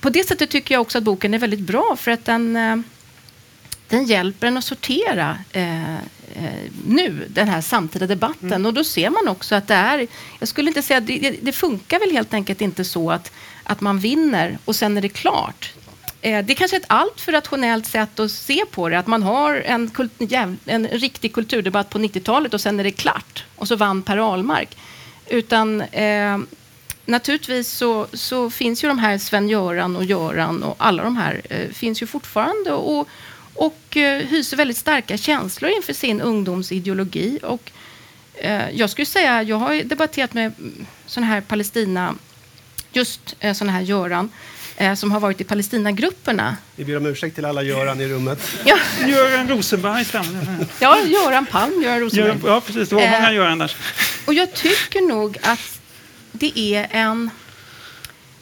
[0.00, 2.76] på det sättet tycker jag också att boken är väldigt bra för att den, eh,
[3.88, 5.96] den hjälper en att sortera eh,
[6.86, 8.52] nu, den här samtida debatten.
[8.52, 8.66] Mm.
[8.66, 10.06] Och då ser man också att det är,
[10.38, 13.32] jag skulle inte säga, det, det funkar väl helt enkelt inte så att,
[13.62, 15.72] att man vinner och sen är det klart.
[16.20, 18.98] Eh, det är kanske ett alltför rationellt sätt att se på det.
[18.98, 20.12] Att man har en, kult,
[20.64, 23.44] en riktig kulturdebatt på 90-talet och sen är det klart.
[23.56, 24.76] Och så vann Per Ahlmark.
[25.26, 26.38] Utan eh,
[27.06, 31.68] naturligtvis så, så, finns ju de här Sven-Göran och Göran och alla de här eh,
[31.68, 33.08] finns ju fortfarande och, och
[33.96, 37.38] eh, hyser väldigt starka känslor inför sin ungdomsideologi.
[37.42, 37.70] Och,
[38.34, 40.52] eh, jag skulle säga, jag har debatterat med
[41.06, 42.14] sådana här Palestina,
[42.92, 44.30] just eh, sådana här Göran,
[44.76, 46.56] eh, som har varit i Palestinagrupperna.
[46.76, 48.38] Vi ber om ursäkt till alla Göran i rummet.
[48.64, 48.76] Ja.
[49.08, 52.38] Göran Rosenberg stämmer Ja, Göran Palm, Göran Rosenberg.
[52.44, 52.88] Ja, precis.
[52.88, 53.76] Det var många Göran där.
[54.24, 55.80] Och jag tycker nog att
[56.32, 57.30] det är en...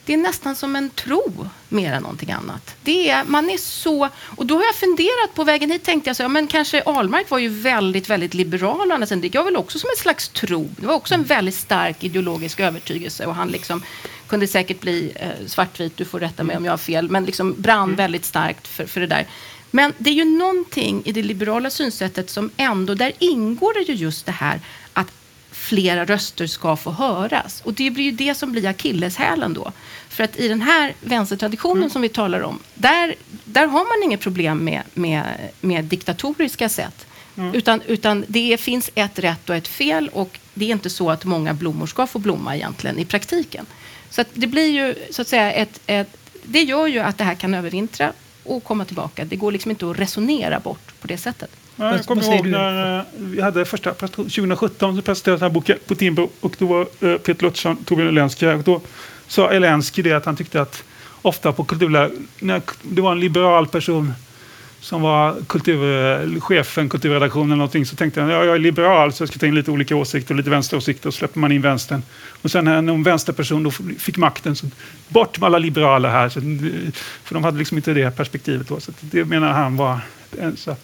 [0.04, 2.76] Det är nästan som en tro mer än någonting annat.
[2.82, 4.08] Det är, man är så...
[4.36, 7.30] Och då har jag funderat på vägen hit tänkte jag så, ja, men kanske Ahlmark
[7.30, 8.92] var ju väldigt, väldigt liberal.
[8.92, 10.70] Och det var väl också som en slags tro.
[10.76, 13.82] Det var också en väldigt stark ideologisk övertygelse och han liksom
[14.26, 17.54] kunde säkert bli eh, svartvit, du får rätta mig om jag har fel, men liksom
[17.58, 17.96] brann mm.
[17.96, 19.26] väldigt starkt för, för det där.
[19.70, 23.94] Men det är ju någonting i det liberala synsättet som ändå, där ingår det ju
[23.94, 24.60] just det här
[25.52, 27.62] flera röster ska få höras.
[27.64, 29.72] Och det blir ju det som blir akilleshälen då.
[30.08, 31.90] För att i den här vänstertraditionen mm.
[31.90, 35.24] som vi talar om, där, där har man inget problem med, med,
[35.60, 37.06] med diktatoriska sätt.
[37.36, 37.54] Mm.
[37.54, 41.24] Utan, utan det finns ett rätt och ett fel och det är inte så att
[41.24, 43.66] många blommor ska få blomma egentligen i praktiken.
[44.10, 47.34] Så det blir ju så att säga ett, ett, det gör ju att det här
[47.34, 48.12] kan övervintra
[48.44, 49.24] och komma tillbaka.
[49.24, 51.50] Det går liksom inte att resonera bort på det sättet.
[51.82, 55.78] Ja, jag kommer ihåg när eh, vi hade första 2017 så presenterades den här boken
[55.86, 58.54] på Timbro och då var eh, Peter Luthersson, Torbjörn Elensky här.
[58.54, 58.80] Och då
[59.26, 60.84] sa Elensky det att han tyckte att
[61.22, 64.12] ofta på kulturlärare, när det var en liberal person
[64.80, 69.28] som var kulturchefen, kulturredaktionen eller någonting, så tänkte han ja, jag är liberal så jag
[69.28, 72.02] ska ta in lite olika åsikter och lite vänsteråsikter och släpper man in vänstern.
[72.42, 74.66] Och sen när en vänsterperson då fick makten, så
[75.08, 76.28] bort med alla liberaler här.
[76.28, 76.40] Så,
[77.24, 78.80] för de hade liksom inte det perspektivet då.
[78.80, 80.00] Så det menar han var...
[80.56, 80.76] Så, eh,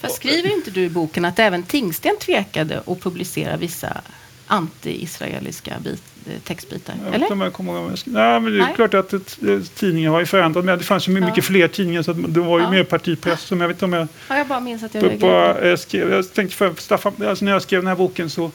[0.00, 4.00] Fast skriver inte du i boken att även Tingsten tvekade att publicera vissa
[4.46, 6.94] anti-israeliska eh, textbitar?
[7.04, 7.44] Jag eller?
[7.44, 7.90] Jag kommer ihåg.
[8.04, 8.74] Nej, men det är Nej.
[8.74, 9.38] klart att ett,
[9.74, 10.64] tidningar har ju förändrats.
[10.66, 11.42] Men det fanns ju mycket ja.
[11.42, 12.70] fler tidningar så det var ju ja.
[12.70, 13.42] mer partipress.
[13.42, 14.08] Som jag vet inte om jag...
[14.28, 15.76] Ja, jag bara minns att jag reagerade.
[15.78, 18.50] Skrev, jag tänkte för Staffan, alltså när jag skrev den här boken så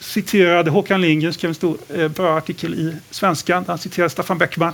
[0.00, 3.64] citerade Håkan Lindgren, skrev en stor eh, bra artikel i Svenskan.
[3.66, 4.72] Han citerade Staffan Beckman.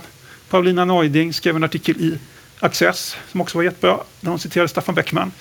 [0.49, 2.17] Paulina Neuding skrev en artikel i
[2.63, 3.99] Access som också var jättebra.
[4.19, 5.31] Där hon citerade Staffan Beckman.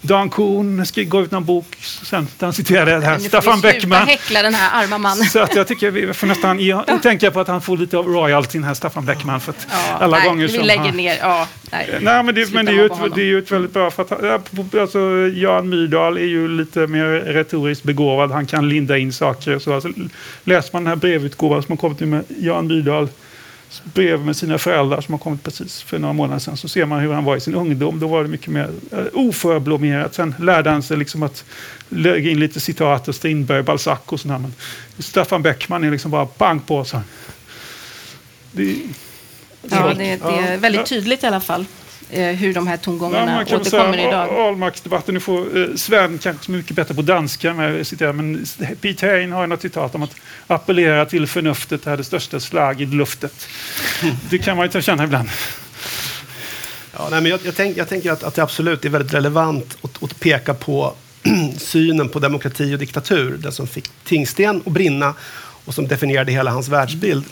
[0.00, 3.18] Dan Kuhn gav ut en bok sen, där han citerade det här.
[3.18, 4.06] Staffan Beckman.
[4.06, 5.24] häckla den här arma mannen.
[5.24, 6.84] Så att jag tycker vi får nästan ja.
[7.02, 9.40] tänka på att han får lite av royaltyn här, Staffan Beckman.
[9.40, 11.18] För ja, alla nej, gånger vi som lägger han, ner.
[11.20, 13.72] Ja, nej, nej men, det, men det, är ju ett, det är ju ett väldigt
[13.72, 13.90] bra...
[13.90, 15.00] För att, alltså,
[15.34, 18.30] Jan Myrdal är ju lite mer retoriskt begåvad.
[18.30, 19.58] Han kan linda in saker.
[19.58, 19.88] Så, alltså,
[20.44, 23.08] läser man den här brevutgåvan som har kommit med Jan Myrdal
[23.84, 27.00] brev med sina föräldrar som har kommit precis för några månader sedan så ser man
[27.00, 28.00] hur han var i sin ungdom.
[28.00, 30.14] Då var det mycket mer uh, oförblommerat.
[30.14, 31.44] Sen lärde han sig liksom att
[31.88, 34.38] lägga in lite citat av Strindberg, Balzac och sådär.
[34.38, 34.52] Men
[34.98, 36.84] Staffan Beckman är liksom bara pang på.
[36.84, 37.00] Så.
[38.52, 38.76] Det,
[39.62, 41.66] ja, det, det är väldigt tydligt i alla fall eh,
[42.12, 44.28] hur de här tongångarna ja, återkommer säga, idag.
[44.28, 48.46] Ahlmarksdebatten, nu får eh, Sven kanske som är mycket bättre på danska, med, citera, men
[48.80, 50.14] Pete Hein har något citat om att
[50.46, 53.48] appellera till förnuftet är det största slag i luftet.
[54.30, 55.28] Det kan man ju känna ibland.
[56.96, 59.78] Ja, nej, men jag, jag, tänk, jag tänker att, att, det absolut är väldigt relevant
[59.82, 60.94] att, att peka på
[61.56, 65.14] synen på demokrati och diktatur, det som fick Tingsten att brinna
[65.64, 67.24] och som definierade hela hans världsbild.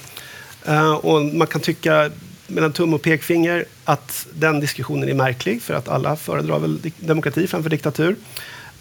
[0.68, 2.10] Uh, och man kan tycka
[2.48, 7.46] mellan tum och pekfinger att den diskussionen är märklig för att alla föredrar väl demokrati
[7.46, 8.16] framför diktatur.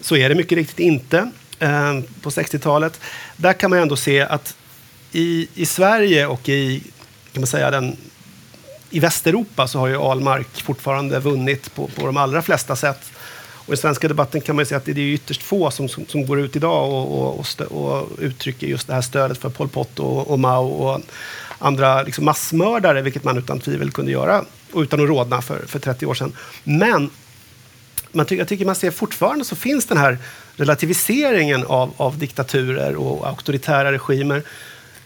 [0.00, 3.00] Så är det mycket riktigt inte eh, på 60-talet.
[3.36, 4.56] Där kan man ändå se att
[5.12, 6.82] i, i Sverige och i,
[7.32, 7.96] kan man säga, den,
[8.90, 13.00] i Västeuropa så har ju Ahlmark fortfarande vunnit på, på de allra flesta sätt.
[13.68, 16.26] Och I svenska debatten kan man säga att det är ytterst få som, som, som
[16.26, 19.98] går ut idag och, och, och, och, uttrycker just det här stödet för Pol Pot
[19.98, 21.00] och, och Mao och
[21.58, 25.78] andra liksom massmördare, vilket man utan tvivel kunde göra och utan att rodna för, för
[25.78, 26.32] 30 år sedan.
[26.64, 27.10] Men
[28.12, 30.18] man ty jag tycker man ser fortfarande så finns den här
[30.56, 34.42] relativiseringen av, av diktaturer och auktoritära regimer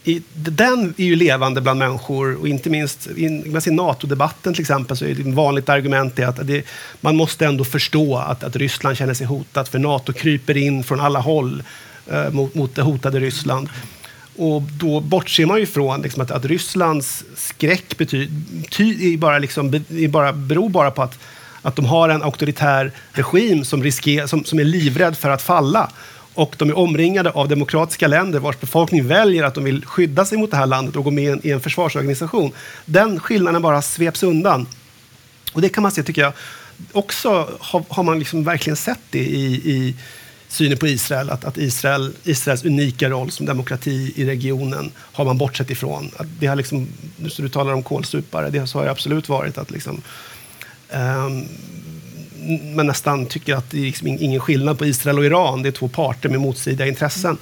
[0.03, 5.05] i, den är ju levande bland människor och inte minst i NATO-debatten till exempel så
[5.05, 6.65] är det ett vanligt argument att det,
[7.01, 10.99] man måste ändå förstå att, att Ryssland känner sig hotat för NATO kryper in från
[10.99, 11.63] alla håll
[12.11, 13.69] eh, mot, mot det hotade Ryssland.
[14.35, 18.29] Och då bortser man ju ifrån liksom att, att Rysslands skräck bety,
[18.69, 21.19] ty, är bara liksom, är bara, beror bara på att,
[21.61, 25.89] att de har en auktoritär regim som, risker, som, som är livrädd för att falla
[26.33, 30.37] och de är omringade av demokratiska länder vars befolkning väljer att de vill skydda sig
[30.37, 32.51] mot det här landet och gå med i en försvarsorganisation.
[32.85, 34.67] Den skillnaden bara sveps undan.
[35.53, 36.33] Och det kan man se, tycker jag,
[36.91, 39.95] också har, har man liksom verkligen sett det i, i
[40.53, 45.37] synen på Israel, att, att Israel, Israels unika roll som demokrati i regionen har man
[45.37, 46.11] bortsett ifrån.
[46.17, 46.87] Att det har liksom,
[47.29, 50.01] så du talar om kolsupare, det så har det absolut varit att liksom,
[50.91, 51.47] um,
[52.75, 55.63] man nästan tycker att det är liksom ingen skillnad på Israel och Iran.
[55.63, 57.37] Det är två parter med motstridiga intressen.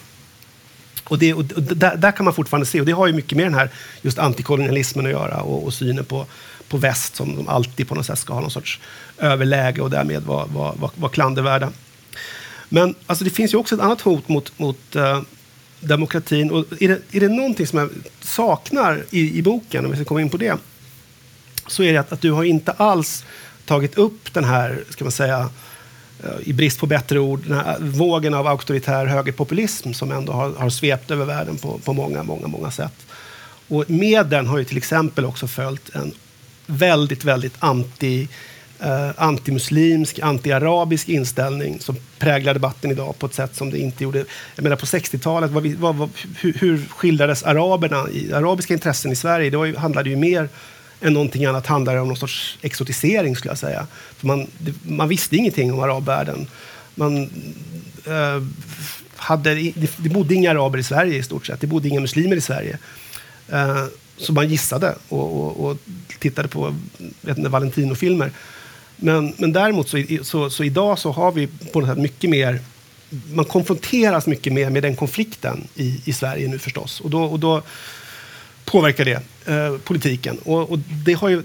[1.03, 3.45] Och, det, och där, där, kan man fortfarande se, och det har ju mycket med
[3.45, 3.69] den här
[4.01, 6.25] just antikolonialismen att göra och, och synen på,
[6.67, 8.79] på väst som de alltid på något sätt ska ha någon sorts
[9.17, 11.71] överläge och därmed vara var, var, var klandervärda.
[12.73, 15.21] Men alltså, det finns ju också ett annat hot mot, mot eh,
[15.79, 16.51] demokratin.
[16.51, 17.89] Och är, det, är det någonting som jag
[18.21, 20.57] saknar i, i boken, om vi ska komma in på det,
[21.67, 23.23] så är det att, att du har inte alls
[23.65, 25.49] tagit upp den här, ska man säga,
[26.23, 30.53] eh, i brist på bättre ord, den här vågen av auktoritär högerpopulism som ändå har,
[30.53, 33.05] har svept över världen på, på många, många, många sätt.
[33.67, 36.13] Och med den har ju till exempel också följt en
[36.65, 38.27] väldigt, väldigt anti,
[38.81, 44.25] eh, antimuslimsk, antiarabisk inställning som präglar debatten idag på ett sätt som det inte gjorde.
[44.55, 46.09] Jag menar på 60-talet, vad, vad,
[46.39, 49.49] hur, hur skildrades araberna, i, arabiska intressen i Sverige?
[49.49, 50.49] Det var handlade ju mer
[51.01, 53.87] än någonting annat handlade om någon sorts exotisering skulle jag säga.
[54.17, 56.47] För man, det, man visste ingenting om arabvärlden.
[56.95, 57.23] Man,
[58.05, 58.43] eh,
[59.15, 61.61] hade, det, det bodde inga araber i Sverige i stort sett.
[61.61, 62.77] Det bodde inga muslimer i Sverige.
[63.49, 63.85] Eh,
[64.17, 65.77] så man gissade och, och, och
[66.19, 66.75] tittade på
[67.49, 68.31] Valentino-filmer.
[69.03, 72.59] Men, men däremot så, så, så, idag så har vi på något sätt mycket mer
[73.33, 77.01] man konfronteras mycket mer med den konflikten i, i Sverige nu förstås.
[77.01, 77.61] Och då, och då
[78.65, 80.37] påverkar det eh, politiken.
[80.37, 81.43] Och, och, det har ju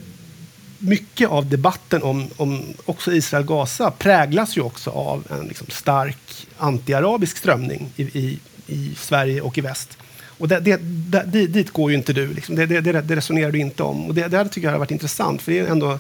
[0.78, 7.36] mycket av debatten om, om också Israel-Gaza präglas ju också av en liksom, stark antiarabisk
[7.36, 9.98] strömning i, i, i Sverige och i väst.
[10.38, 12.34] Och det, det, det, dit går ju inte du.
[12.34, 12.54] Liksom.
[12.54, 14.06] Det, det, det, resonerar du inte om.
[14.06, 15.42] Och det, det tycker jag har varit intressant.
[15.42, 15.98] För det är ändå,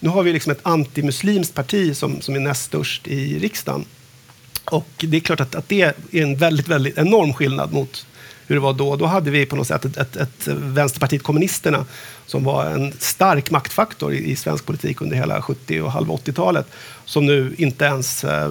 [0.00, 3.84] nu har vi liksom ett antimuslimskt parti som, som är näst störst i riksdagen.
[4.64, 8.06] Och det är klart att, att det är en väldigt, väldigt enorm skillnad mot
[8.46, 8.96] hur det var då.
[8.96, 11.86] Då hade vi på något sätt ett, ett, ett Vänsterpartiet kommunisterna
[12.26, 16.66] som var en stark maktfaktor i, i svensk politik under hela 70 och halva 80-talet.
[17.04, 18.50] Som nu inte ens eh,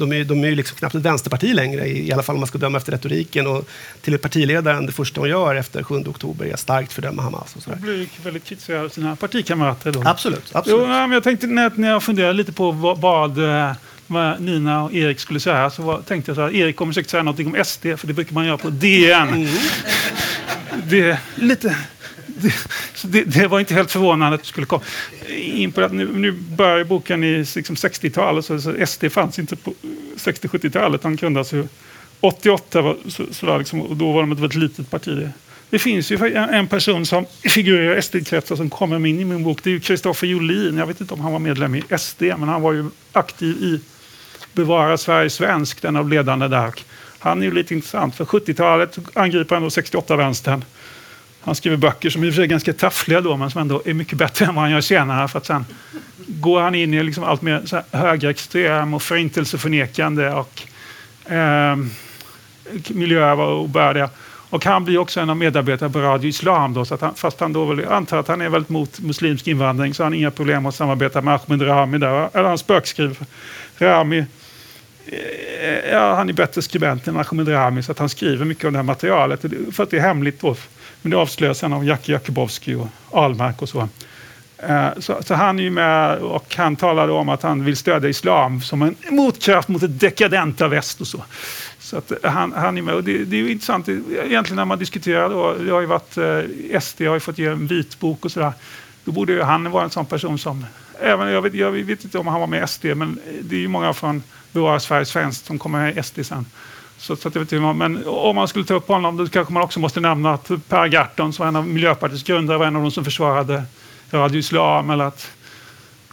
[0.00, 2.46] de är, de är ju liksom knappt ett vänsterparti längre, i alla fall om man
[2.46, 3.46] ska döma efter retoriken.
[3.46, 3.68] Och
[4.00, 7.56] till partiledaren, det första hon gör efter 7 oktober är att starkt fördöma Hamas.
[7.56, 7.76] Och sådär.
[7.76, 9.92] Blir väldigt kritiserad av sina partikamrater.
[9.92, 10.02] Då.
[10.04, 10.50] Absolut.
[10.52, 10.80] absolut.
[10.80, 13.72] Jo, men jag tänkte när, jag funderade lite på vad, vad eh,
[14.06, 17.10] vad Nina och Erik skulle säga så var, tänkte jag så här, Erik kommer säkert
[17.10, 19.28] säga något om SD, för det brukar man göra på DN.
[19.28, 19.48] Mm.
[20.84, 21.76] Det, lite,
[22.42, 22.54] det,
[23.02, 24.82] det, det, var inte helt förvånande att du skulle komma
[25.28, 25.88] in på det.
[25.88, 29.74] Nu, nu börjar boken i liksom 60-talet, så, så, SD fanns inte på
[30.16, 31.04] 60-70-talet.
[31.04, 31.68] Han kunde alltså
[32.20, 35.16] 88, var, så, så liksom, och då var de ett väldigt litet parti.
[35.16, 35.32] Det.
[35.70, 39.60] Det finns ju en person som figurerar i SD-kretsar som kommer in i min bok.
[39.62, 40.76] Det är Kristoffer Jolin.
[40.76, 43.80] Jag vet inte om han var medlem i SD, men han var ju aktiv i
[44.52, 46.72] Bevara Sverige svenskt, en av ledande där.
[47.18, 48.16] Han är ju lite intressant.
[48.16, 50.64] För 70-talet angriper han då 68-vänstern.
[51.40, 53.82] Han skriver böcker som i och för sig är ganska taffliga då, men som ändå
[53.84, 55.28] är mycket bättre än vad han gör senare.
[55.28, 55.64] För att sen
[56.26, 60.62] går han in i liksom allt mer så högerextrem och förintelseförnekande och
[61.32, 61.76] eh,
[62.88, 64.10] miljöer var obördiga.
[64.50, 66.74] Och han blir också en av medarbetarna på Radio Islam.
[66.74, 69.48] Då, så att han, fast han då väl, antar att han är väldigt mot muslimsk
[69.48, 71.98] invandring så har han inga problem att samarbeta med Ahmed Rami.
[71.98, 73.16] Där, eller han spökskriver.
[73.78, 74.24] Rami
[75.06, 78.72] eh, ja, han är bättre skribent än Ahmed Rami så att han skriver mycket av
[78.72, 79.44] det här materialet.
[79.72, 80.56] För att det är hemligt då.
[81.02, 83.88] Men det avslöjas sen av Jackie Jakubowski och Ahlmark och så.
[84.62, 88.08] Eh, så, så, han är ju med och han talade om att han vill stödja
[88.08, 91.24] islam som en motkraft mot det dekadenta väst och så.
[91.78, 92.94] Så att han, han är med.
[92.94, 95.54] Och det, det är ju intressant egentligen när man diskuterar då.
[95.54, 98.52] Det har ju varit, eh, SD har ju fått ge en vitbok och sådär.
[99.04, 100.66] Då borde ju han vara en sån person som,
[101.00, 103.60] även, jag, vet, jag vet inte om han var med i SD, men det är
[103.60, 104.22] ju många från
[104.52, 106.46] Bevara Sveriges Svensk som kommer med i SD sen.
[107.00, 109.52] Så, så att jag vet inte, men om man skulle ta upp honom då kanske
[109.52, 112.76] man också måste nämna att Per Gahrton som var en av Miljöpartiets grundare var en
[112.76, 113.62] av de som försvarade
[114.10, 115.30] Radio Islam eller att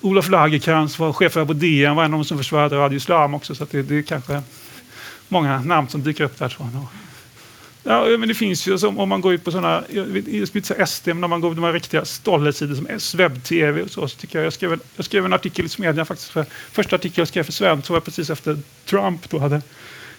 [0.02, 3.56] Olof Lagercrantz var chef på DN var en av de som försvarade Radio Islam också.
[3.56, 4.42] Så det, det är kanske
[5.28, 6.58] många namn som dyker upp där.
[7.84, 10.86] Ja, men det finns ju, om man går ut på sådana, jag vill inte säga
[10.86, 14.18] SD, men om man går på de här riktiga stollesidor som Swebb-TV och så, så
[14.18, 17.28] tycker jag, jag skrev, jag skrev en artikel i Smedjan faktiskt, för, första artikeln jag
[17.28, 19.62] skrev för Sven, så var precis efter Trump då hade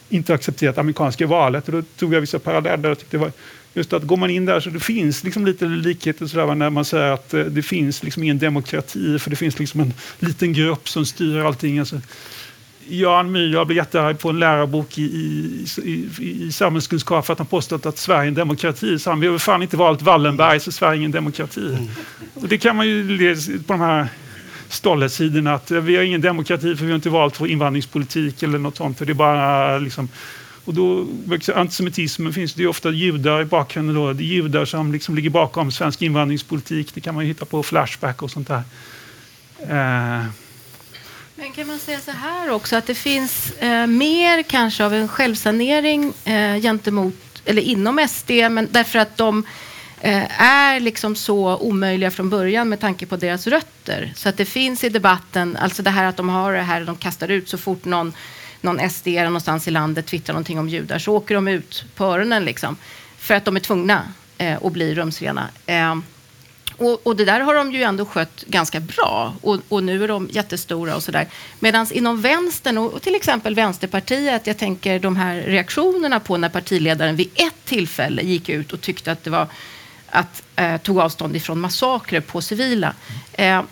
[0.08, 1.68] inte accepterat amerikanska valet.
[1.68, 3.32] Och då tog jag vissa paralleller och tyckte det var
[3.74, 6.84] just att går man in där så det finns liksom lite likheter sådär, när man
[6.84, 10.88] säger att eh, det finns liksom ingen demokrati för det finns liksom en liten grupp
[10.88, 11.78] som styr allting.
[11.78, 12.00] Alltså,
[12.90, 17.46] Jan Myhr blev jättearg på en lärarbok i, i, i, i samhällskunskap för att han
[17.46, 18.98] påstått att Sverige är en demokrati.
[18.98, 21.68] Så han, vi har fan inte valt Wallenberg så Sverige är ingen demokrati.
[21.68, 21.88] Mm.
[22.34, 24.08] Och det kan man ju läsa på de här
[24.68, 25.54] stollesidorna.
[25.54, 28.76] att eh, vi har ingen demokrati för vi har inte valt vår invandringspolitik eller något
[28.76, 28.98] sånt.
[28.98, 30.08] För det är bara eh, liksom,
[30.64, 31.06] och då,
[31.54, 33.94] antisemitismen finns det ju ofta judar i bakgrunden.
[33.94, 34.12] Då.
[34.12, 36.94] Det är judar som liksom ligger bakom svensk invandringspolitik.
[36.94, 38.62] Det kan man ju hitta på Flashback och sånt där.
[39.62, 40.24] Eh.
[41.34, 45.08] Men kan man säga så här också, att det finns eh, mer kanske av en
[45.08, 47.14] självsanering eh, gentemot,
[47.44, 49.44] eller inom SD, men därför att de
[50.00, 54.12] Eh, är liksom så omöjliga från början med tanke på deras rötter.
[54.16, 56.96] Så att det finns i debatten, alltså det här att de har det här, de
[56.96, 58.12] kastar ut så fort någon
[58.60, 62.44] någon SD någonstans i landet twittrar någonting om judar så åker de ut på öronen
[62.44, 62.76] liksom.
[63.18, 64.02] För att de är tvungna
[64.38, 65.48] eh, att bli rumsrena.
[65.66, 65.94] Eh,
[66.76, 70.08] och, och, det där har de ju ändå skött ganska bra och, och nu är
[70.08, 71.26] de jättestora och sådär.
[71.58, 76.48] Medan inom vänstern och, och, till exempel Vänsterpartiet, jag tänker de här reaktionerna på när
[76.48, 79.46] partiledaren vid ett tillfälle gick ut och tyckte att det var
[80.10, 82.94] att eh, tog avstånd ifrån massakrer på civila.
[83.32, 83.62] Eh,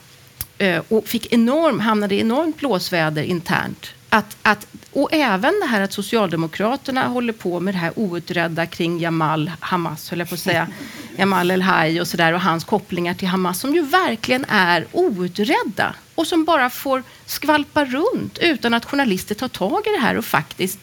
[0.59, 5.81] eh, och fick enorm, hamnade i enormt blåsväder internt att, att, och även det här
[5.81, 10.41] att Socialdemokraterna håller på med det här outredda kring Jamal Hamas, höll jag på att
[10.41, 10.69] säga,
[11.17, 16.45] Jamal El-Haj och och hans kopplingar till Hamas som ju verkligen är outredda och som
[16.45, 20.79] bara får skvalpa runt utan att journalister tar tag i det här och faktiskt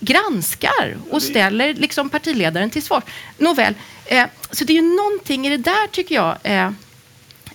[0.00, 3.02] granskar och ställer liksom partiledaren till svar.
[3.38, 3.74] Nåväl,
[4.16, 6.70] eh, så det är ju någonting i det där tycker jag eh,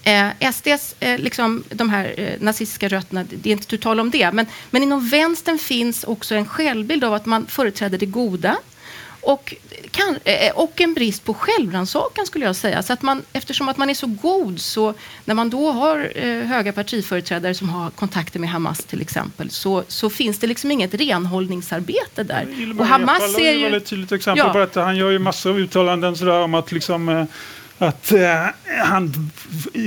[0.08, 4.12] Eh, SDs, eh, liksom, de här eh, nazistiska rötterna, det är inte tu tal om
[4.12, 8.58] det, men, men inom vänstern finns också en självbild av att man företräder det goda
[9.28, 9.54] och,
[9.92, 12.84] kan, eh, och en brist på självrannsakan skulle jag säga.
[12.84, 14.94] Så att man, eftersom att man är så god så
[15.26, 19.84] när man då har eh, höga partiföreträdare som har kontakter med Hamas till exempel så,
[19.88, 22.76] så finns det liksom inget renhållningsarbete där.
[22.80, 23.76] Och Hamas är ju...
[23.76, 24.54] ett tydligt exempel ja.
[24.54, 24.84] på detta.
[24.84, 27.26] Han gör ju massor av uttalanden sådär om att liksom eh,
[27.78, 28.46] att eh,
[28.84, 29.32] han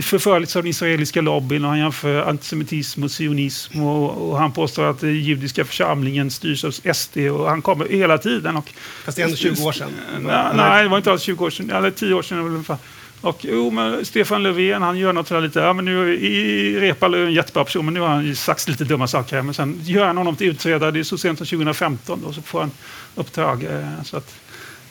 [0.02, 4.90] förföljs av den israeliska lobbyn och han jämför antisemitism och sionism och, och, han påstår
[4.90, 8.56] att den judiska församlingen styrs av SD och han kommer hela tiden.
[8.56, 8.70] Och,
[9.04, 9.90] Fast det är ändå 20 år sedan?
[10.20, 12.76] Nej, nej, det var inte alls 20 år sedan, eller 10 år sedan ungefär.
[13.20, 17.22] Och jo, men Stefan Löfven, han gör något sådär lite, ja men nu i Reepalu
[17.22, 19.42] är en jättebra person, men nu har han sagt lite dumma saker här.
[19.42, 22.42] Men sen gör han honom till utredare, det är så sent som 2015 och så
[22.42, 22.70] får han
[23.14, 23.64] uppdrag.
[23.64, 24.34] Eh, så att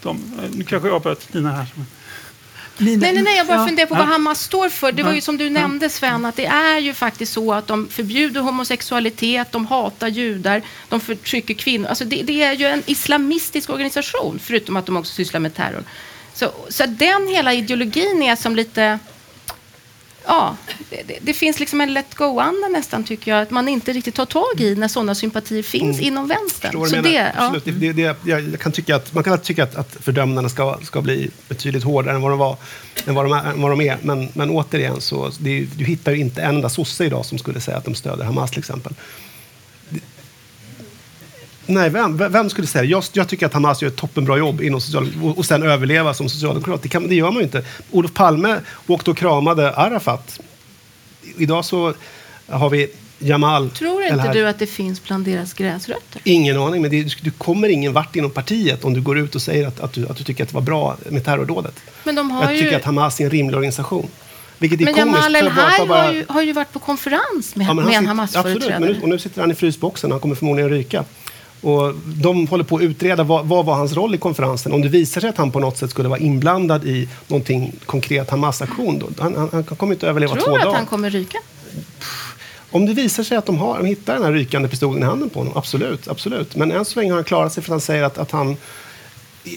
[0.01, 1.65] de, nu kanske jag avbröt Nina här.
[2.79, 3.67] Nej, nej, nej, jag bara ja.
[3.67, 4.91] funderar på vad Hamas står för.
[4.91, 7.87] Det var ju som du nämnde Sven, att det är ju faktiskt så att de
[7.87, 11.87] förbjuder homosexualitet, de hatar judar, de förtrycker kvinnor.
[11.87, 15.83] Alltså det, det är ju en islamistisk organisation, förutom att de också sysslar med terror.
[16.33, 18.99] Så, så den hela ideologin är som lite
[20.25, 20.57] ja,
[20.89, 24.25] det, det, finns liksom en let go-anda nästan tycker jag, att man inte riktigt tar
[24.25, 26.07] tag i när sådana sympatier finns mm.
[26.07, 26.89] inom vänstern.
[26.89, 27.55] Så det, ja.
[27.63, 31.29] det, det, jag kan tycka att, man kan tycka att, att fördömandena ska, ska bli
[31.47, 32.57] betydligt hårdare än vad de, var,
[33.05, 33.53] än vad de är.
[33.55, 33.97] Vad de är.
[34.01, 37.77] Men, men återigen, så, du hittar ju inte en enda sosse idag som skulle säga
[37.77, 38.93] att de stöder Hamas till exempel.
[41.69, 42.83] Nej, vem, vem skulle säga?
[42.83, 46.13] Jag, jag, tycker att Hamas gör ett toppenbra jobb inom social, och, och sen överleva
[46.13, 46.81] som socialdemokrat.
[46.81, 47.63] Det, kan, det gör man ju inte.
[47.91, 50.39] Olof Palme åkte och kramade Arafat.
[51.37, 51.93] Idag så
[52.47, 52.87] har vi
[53.19, 53.69] Jamal.
[53.69, 56.21] Tror inte du att det finns bland deras gräsrötter?
[56.23, 59.41] Ingen aning, men det, du kommer ingen vart inom partiet om du går ut och
[59.41, 61.75] säger att, att, du, att du tycker att det var bra med terrordådet.
[62.03, 62.59] Men de har jag ju...
[62.59, 64.07] tycker att Hamas är en rimlig organisation.
[64.57, 64.95] Vilket Men.
[64.95, 68.19] Jamal för El bara- har ju, har ju varit på konferens med, Ja, med han
[68.19, 68.79] en sitter- Absolut, men Hamas-företrädare.
[68.93, 70.11] nu, och nu sitter han i frysboxen.
[70.11, 71.05] Han kommer förmodligen ryka.
[71.61, 74.71] Och de håller på att utreda vad, vad var hans roll i konferensen.
[74.71, 78.29] Om det visar sig att han på något sätt skulle vara inblandad i någonting konkret
[78.29, 80.77] Hamas-aktion, han, han, han kommer inte överleva Tror två du att dagar.
[80.77, 81.37] han kommer ryka?
[82.71, 85.29] Om det visar sig att de, har, de hittar den här rykande pistolen i handen
[85.29, 86.07] på honom, absolut.
[86.07, 86.55] absolut.
[86.55, 88.57] Men än så länge har han klarat sig för att han säger att, att han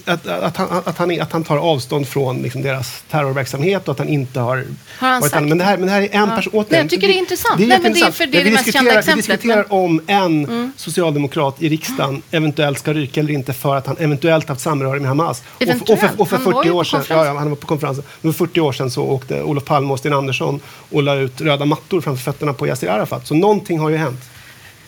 [0.05, 3.99] att, att, han, att, han, att han tar avstånd från liksom, deras terrorverksamhet och att
[3.99, 4.65] han inte har...
[4.99, 6.35] Har han varit sagt men, det här, men det här är en Ja.
[6.35, 6.65] person...
[6.69, 7.57] Nej, jag tycker det är intressant.
[7.57, 9.65] Det är Nej, men det är för det är det mest kända exemplet, Vi diskuterar
[9.69, 10.45] men- Mm.
[10.47, 14.61] om en socialdemokrat i riksdagen eventuellt ska ryka eller inte för att han eventuellt haft
[14.61, 15.43] samröre med Hamas.
[15.59, 16.43] Och för, och för, och för Eventuellt.
[16.45, 18.03] Han var 40 ju år sedan, ja, ja, han var på konferensen.
[18.21, 20.59] Men för 40 år sedan så åkte Olof Palme och Sten Andersson
[20.91, 23.27] och la ut röda mattor framför fötterna på Yassir Arafat.
[23.27, 24.19] Så någonting har ju hänt.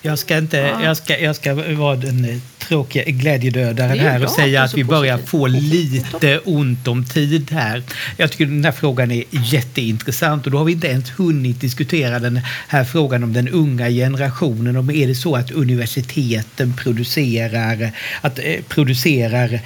[0.05, 4.63] Jag ska, inte, jag, ska, jag ska vara den eh, tråkiga glädjedödaren här och säga
[4.63, 5.29] att vi börjar positiv.
[5.29, 7.83] få lite ont om tid här.
[8.17, 12.19] Jag tycker den här frågan är jätteintressant och då har vi inte ens hunnit diskutera
[12.19, 14.77] den här frågan om den unga generationen.
[14.77, 17.91] Om är det så att universiteten producerar,
[18.21, 19.59] att, eh, producerar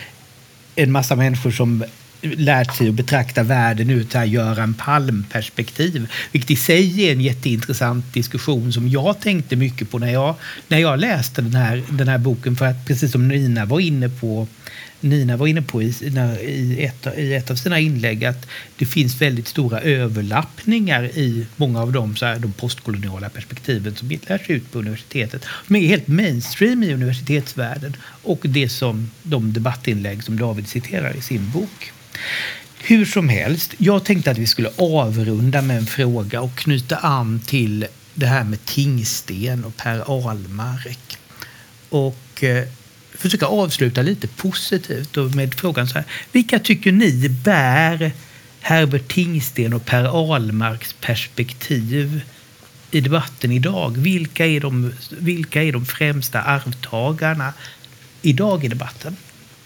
[0.76, 1.84] en massa människor som
[2.22, 6.08] lärt sig att betrakta världen ur ett här Göran Palm-perspektiv.
[6.32, 10.36] Vilket i sig är en jätteintressant diskussion som jag tänkte mycket på när jag,
[10.68, 12.56] när jag läste den här, den här boken.
[12.56, 14.48] För att precis som Nina var inne på
[15.02, 15.94] Nina var inne på i,
[16.42, 18.48] i, ett, i ett av sina inlägg att
[18.78, 24.10] det finns väldigt stora överlappningar i många av de, så här, de postkoloniala perspektiven som
[24.28, 25.46] lärs ut på universitetet.
[25.68, 31.22] De är helt mainstream i universitetsvärlden och det som de debattinlägg som David citerar i
[31.22, 31.92] sin bok.
[32.82, 37.42] Hur som helst, jag tänkte att vi skulle avrunda med en fråga och knyta an
[37.46, 41.18] till det här med Tingsten och Per Ahlmark.
[41.90, 42.68] Och eh,
[43.20, 46.04] försöka avsluta lite positivt och med frågan så här.
[46.32, 48.12] Vilka tycker ni bär
[48.62, 52.22] Herbert Tingsten och Per Ahlmarks perspektiv
[52.92, 53.98] i debatten idag?
[53.98, 57.54] Vilka är de, vilka är de främsta arvtagarna
[58.22, 59.16] idag i debatten?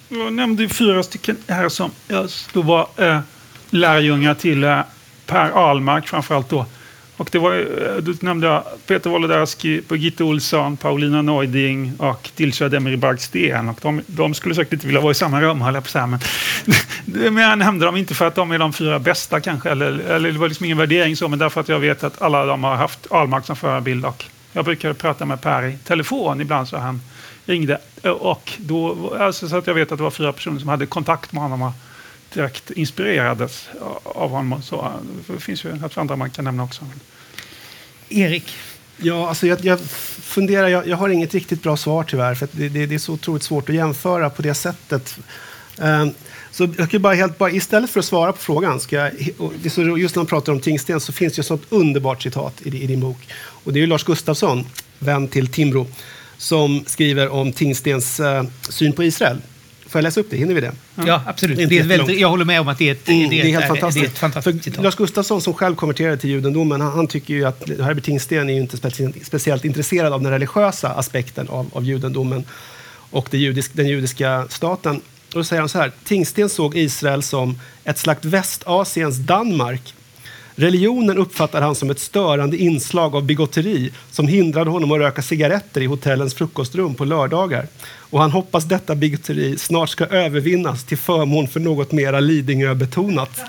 [0.10, 3.20] Jag nämnde fyra stycken här som jag då var eh,
[3.70, 4.82] lärjungar till eh,
[5.26, 6.66] Per Ahlmark framförallt då.
[7.24, 12.30] Och det var, du eh, då nämnde jag Peter Wolodarski, Birgitta Olsson, Paulina Neuding och
[12.36, 13.70] Dilsa Demirbakhsten.
[13.70, 15.92] Och de, de skulle säkert inte vilja vara i samma rum, höll jag på att
[15.92, 16.08] säga.
[16.08, 16.20] Men,
[17.34, 20.32] men jag nämnde dem inte för att de är de fyra bästa kanske, eller, eller
[20.32, 22.76] det var liksom ingen värdering så, men därför att jag vet att alla de har
[22.76, 24.06] haft Ahlmark som förebild.
[24.06, 27.02] Och jag brukar prata med Per i telefon ibland så han
[27.46, 27.78] ringde.
[28.04, 30.86] Eh, och då, alltså, så att jag vet att det var fyra personer som hade
[30.86, 31.72] kontakt med honom och
[32.34, 34.62] direkt inspirerades eh, av honom.
[34.62, 34.92] Så,
[35.28, 36.86] det finns ju något andra man kan nämna också.
[38.14, 38.56] Erik?
[38.98, 39.80] Ja, alltså jag, jag
[40.22, 43.00] funderar, jag, jag har inget riktigt bra svar tyvärr, för att det, det, det är
[43.00, 45.18] så otroligt svårt att jämföra på det sättet.
[45.78, 46.14] Um,
[46.52, 49.12] så jag kan bara helt, bara, istället för att svara på frågan, ska jag,
[50.00, 52.88] just när man pratar om Tingsten så finns det ett sånt underbart citat i, i
[52.88, 53.18] din bok.
[53.36, 54.66] Och det är ju Lars Gustafsson,
[55.00, 55.88] vän till Timbro,
[56.38, 59.38] som skriver om Tingstens uh, syn på Israel.
[59.94, 60.38] Får jag läsa upp det?
[60.38, 60.72] Hinner vi det?
[61.06, 61.58] Ja, absolut.
[61.58, 63.30] Det är Det är inte väldigt, jag håller med om att det är ett, Mm,
[63.30, 64.06] det är det är helt fantastiskt.
[64.06, 64.84] Är ett fantastiskt citat.
[64.84, 68.54] Lars Gustafsson som själv konverterade till judendomen, han, han tycker ju att Herbert Tingsten är
[68.54, 72.44] ju inte specie- speciellt intresserad av den religiösa aspekten av, av judendomen
[73.10, 74.96] och judisk, den judiska staten.
[74.96, 75.02] Och
[75.40, 79.94] då säger han så här, Tingsten såg Israel som ett slags Västasiens Danmark.
[80.56, 85.82] Religionen uppfattar han som ett störande inslag av bigotteri som hindrade honom att röka cigaretter
[85.82, 87.68] i hotellens frukostrum på lördagar.
[87.98, 93.40] Och han hoppas detta bigotteri snart ska övervinnas till förmån för något mera Lidingö-betonat.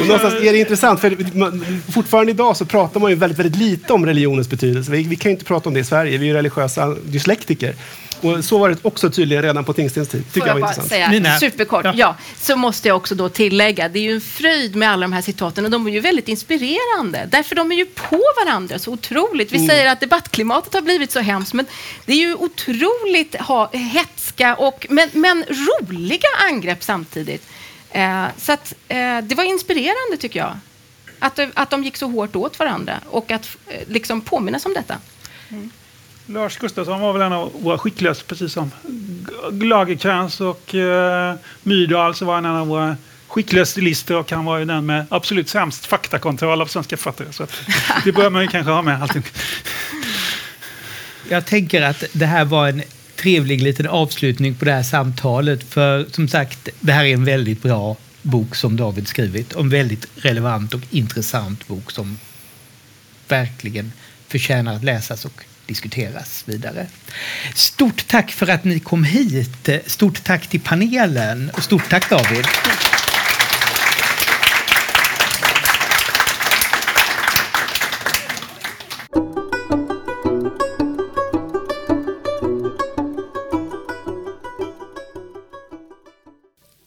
[0.00, 3.56] Och någonstans är det intressant, för man- fortfarande idag så pratar man ju väldigt, väldigt
[3.60, 4.90] lite om religionens betydelse.
[4.90, 7.74] Vi, vi kan ju inte prata om det i Sverige, vi är ju religiösa dyslektiker.
[8.20, 10.24] Och så var det också tydligen redan på Tingstens tid.
[10.32, 10.88] Tycker Får jag jag var bara intressant.
[10.88, 11.38] säga Nina.
[11.38, 11.84] superkort?
[11.84, 11.92] Ja.
[11.94, 12.16] Ja.
[12.40, 15.22] så måste jag också då tillägga, det är ju en fröjd med alla de här
[15.22, 17.28] citaten och de är ju väldigt inspirerande.
[17.30, 19.52] Därför de är ju på varandra så otroligt.
[19.52, 21.66] Vi säger att debattklimatet har blivit så hemskt, men
[22.06, 27.46] det är ju otroligt ha, hetska och, men, men roliga angrepp samtidigt.
[27.90, 30.58] Eh, så att, eh, det var inspirerande tycker jag.
[31.18, 34.94] Att, att de gick så hårt åt varandra och att eh, liksom påminnas om detta.
[36.26, 38.70] Lars Gustafsson var väl en av våra skickligaste, precis som
[39.52, 42.96] Lagercrantz och eh, Myrdal så var han en av våra
[43.26, 47.32] skickligaste stilister och han var ju den med absolut sämst faktakontroll av svenska författare.
[47.32, 47.46] Så
[48.04, 49.22] det bör man ju kanske ha med allting.
[51.28, 52.82] Jag tänker att det här var en
[53.16, 55.64] trevlig liten avslutning på det här samtalet.
[55.64, 59.52] För som sagt, det här är en väldigt bra bok som David skrivit.
[59.52, 62.18] Och en väldigt relevant och intressant bok som
[63.28, 63.92] verkligen
[64.28, 66.86] förtjänar att läsas och diskuteras vidare.
[67.54, 69.68] Stort tack för att ni kom hit.
[69.86, 72.46] Stort tack till panelen och stort tack David.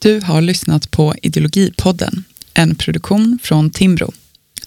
[0.02, 2.24] Du har lyssnat på Ideologipodden,
[2.54, 4.12] en produktion från Timbro.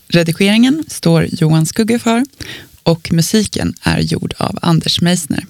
[0.07, 2.23] Redigeringen står Johan Skugge för
[2.83, 5.45] och musiken är gjord av Anders Meissner.